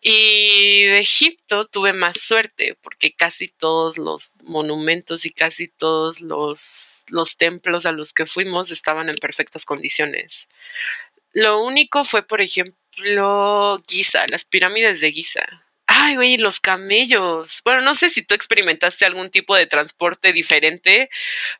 [0.00, 7.04] Y de Egipto tuve más suerte porque casi todos los monumentos y casi todos los,
[7.08, 10.48] los templos a los que fuimos estaban en perfectas condiciones.
[11.32, 15.63] Lo único fue, por ejemplo, Giza, las pirámides de Giza
[16.06, 17.62] Ay, güey, los camellos.
[17.64, 21.08] Bueno, no sé si tú experimentaste algún tipo de transporte diferente,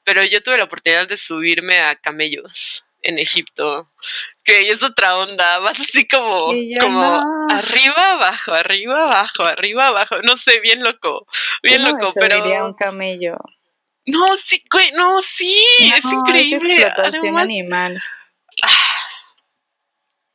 [0.03, 3.90] pero yo tuve la oportunidad de subirme a camellos en Egipto,
[4.42, 10.36] que es otra onda, vas así como, como arriba, abajo, arriba, abajo, arriba, abajo, no
[10.36, 11.26] sé, bien loco,
[11.62, 12.66] bien loco, pero...
[12.66, 13.38] un camello.
[14.05, 15.59] No, sí, güey, no, sí,
[15.97, 16.57] es increíble.
[16.57, 17.99] Es explotación animal.
[18.62, 18.68] Ah,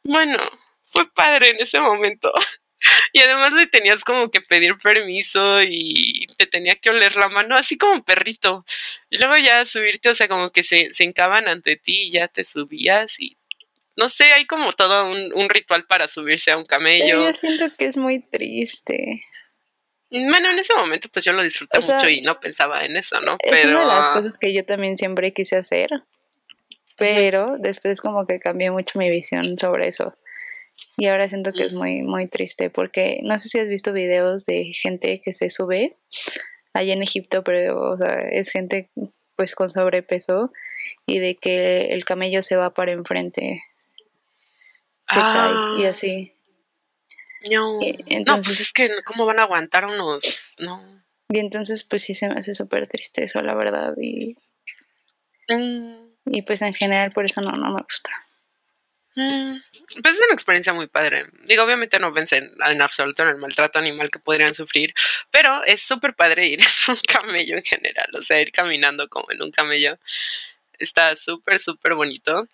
[0.04, 0.40] bueno,
[0.86, 2.34] fue padre en ese momento.
[3.14, 7.56] Y además le tenías como que pedir permiso y te tenía que oler la mano,
[7.56, 8.66] así como perrito.
[9.10, 12.28] Y luego ya subirte, o sea, como que se, se hincaban ante ti y ya
[12.28, 13.38] te subías y
[13.96, 17.26] No sé, hay como todo un, ritual para subirse a un camello.
[17.26, 19.22] yo siento que es muy triste.
[20.12, 23.38] Bueno, en ese momento pues yo lo disfruté mucho y no pensaba en eso, ¿no?
[23.40, 25.90] Es una de las cosas que yo también siempre quise hacer,
[26.98, 30.16] pero después como que cambié mucho mi visión sobre eso.
[31.00, 34.46] Y ahora siento que es muy, muy triste porque no sé si has visto videos
[34.46, 35.96] de gente que se sube
[36.74, 38.90] allá en Egipto, pero o sea, es gente
[39.38, 40.52] pues con sobrepeso
[41.06, 43.64] y de que el camello se va para enfrente,
[45.08, 45.90] se cae y ah.
[45.90, 46.34] así.
[47.50, 47.80] No,
[48.26, 50.84] no, pues es que cómo van a aguantar unos, no.
[51.30, 54.36] Y entonces pues sí se me hace súper triste eso, la verdad, y,
[55.48, 56.34] mm.
[56.34, 58.12] y pues en general por eso no, no me gusta.
[59.16, 59.58] Mm.
[60.02, 61.26] Pues es una experiencia muy padre.
[61.46, 64.94] Digo, obviamente no pensé en, absoluto en el maltrato animal que podrían sufrir,
[65.32, 69.26] pero es súper padre ir en un camello en general, o sea, ir caminando como
[69.32, 69.98] en un camello.
[70.80, 72.48] Está súper, súper bonito.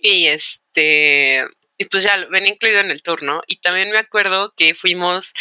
[0.00, 1.44] Y este,
[1.78, 3.42] y pues ya ven incluido en el tour, ¿no?
[3.46, 5.32] Y también me acuerdo que fuimos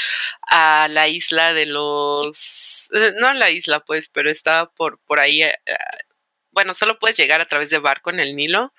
[0.44, 5.20] a la isla de los, eh, no a la isla pues, pero estaba por, por
[5.20, 5.58] ahí, eh,
[6.52, 8.72] bueno, solo puedes llegar a través de barco en el Nilo,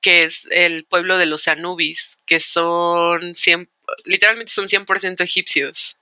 [0.00, 3.70] que es el pueblo de los Anubis, que son 100,
[4.04, 5.98] literalmente son 100% egipcios.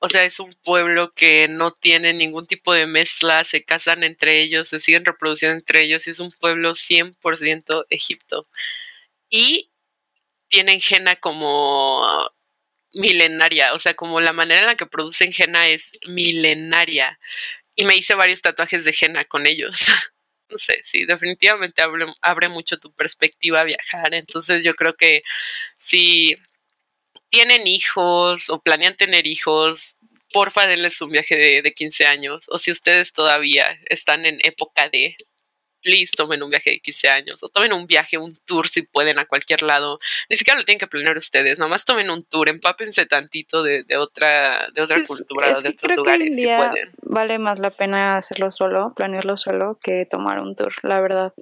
[0.00, 4.40] O sea, es un pueblo que no tiene ningún tipo de mezcla, se casan entre
[4.40, 8.48] ellos, se siguen reproduciendo entre ellos, y es un pueblo 100% egipto
[9.32, 9.70] y
[10.48, 12.06] tienen henna como
[12.92, 17.18] milenaria, o sea, como la manera en la que producen henna es milenaria.
[17.74, 19.76] Y me hice varios tatuajes de henna con ellos.
[20.52, 24.14] no sé, sí, definitivamente abre, abre mucho tu perspectiva a viajar.
[24.14, 25.22] Entonces yo creo que
[25.78, 26.36] si
[27.30, 29.96] tienen hijos o planean tener hijos,
[30.32, 32.46] porfa denles un viaje de, de 15 años.
[32.48, 35.16] O si ustedes todavía están en época de
[35.82, 39.18] please tomen un viaje de 15 años o tomen un viaje, un tour si pueden
[39.18, 39.98] a cualquier lado.
[40.28, 44.68] Ni siquiera lo tienen que planear ustedes, nomás tomen un tour, empápense tantito de, otra,
[44.74, 46.92] de otra pues, cultura, de otros lugares si pueden.
[47.02, 51.34] Vale más la pena hacerlo solo, planearlo solo, que tomar un tour, la verdad.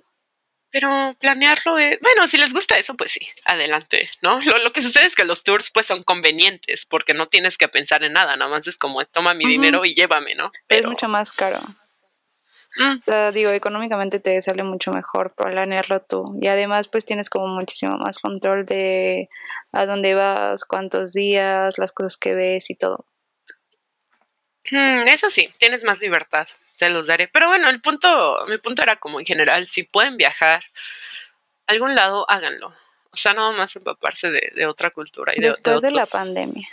[0.70, 4.38] Pero planearlo es, bueno, si les gusta eso, pues sí, adelante, ¿no?
[4.62, 8.04] Lo, que sucede es que los tours pues son convenientes porque no tienes que pensar
[8.04, 10.52] en nada, nada más es como toma mi dinero y llévame, ¿no?
[10.68, 11.58] Pero, es mucho más caro.
[12.76, 12.98] Mm.
[12.98, 16.38] O sea, digo, económicamente te sale mucho mejor planearlo tú.
[16.40, 19.28] Y además, pues tienes como muchísimo más control de
[19.72, 23.06] a dónde vas, cuántos días, las cosas que ves y todo.
[24.70, 27.28] Mm, eso sí, tienes más libertad, se los daré.
[27.28, 30.62] Pero bueno, el punto, mi punto era como en general, si pueden viajar
[31.66, 32.72] a algún lado, háganlo.
[33.12, 35.32] O sea, no más empaparse de, otra cultura.
[35.34, 36.68] Y Después de la pandemia.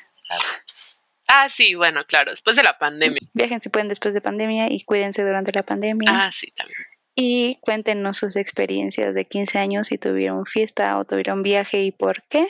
[1.28, 3.20] Ah, sí, bueno, claro, después de la pandemia.
[3.34, 6.10] Viajen si pueden después de pandemia y cuídense durante la pandemia.
[6.12, 6.80] Ah, sí, también.
[7.16, 12.24] Y cuéntenos sus experiencias de 15 años, si tuvieron fiesta o tuvieron viaje y por
[12.30, 12.48] qué.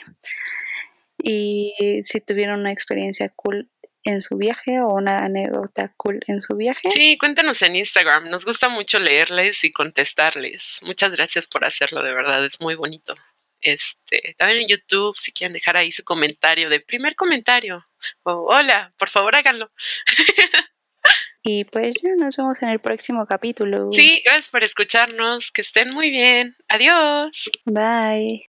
[1.16, 1.72] Y
[2.02, 3.70] si tuvieron una experiencia cool
[4.04, 6.90] en su viaje o una anécdota cool en su viaje.
[6.90, 8.28] Sí, cuéntanos en Instagram.
[8.28, 10.80] Nos gusta mucho leerles y contestarles.
[10.82, 13.14] Muchas gracias por hacerlo, de verdad, es muy bonito.
[13.60, 17.87] Este, también en YouTube, si quieren dejar ahí su comentario de primer comentario.
[18.22, 19.70] O hola, por favor háganlo.
[21.42, 23.90] y pues ya nos vemos en el próximo capítulo.
[23.92, 25.50] Sí, gracias por escucharnos.
[25.50, 26.56] Que estén muy bien.
[26.68, 27.50] Adiós.
[27.64, 28.46] Bye.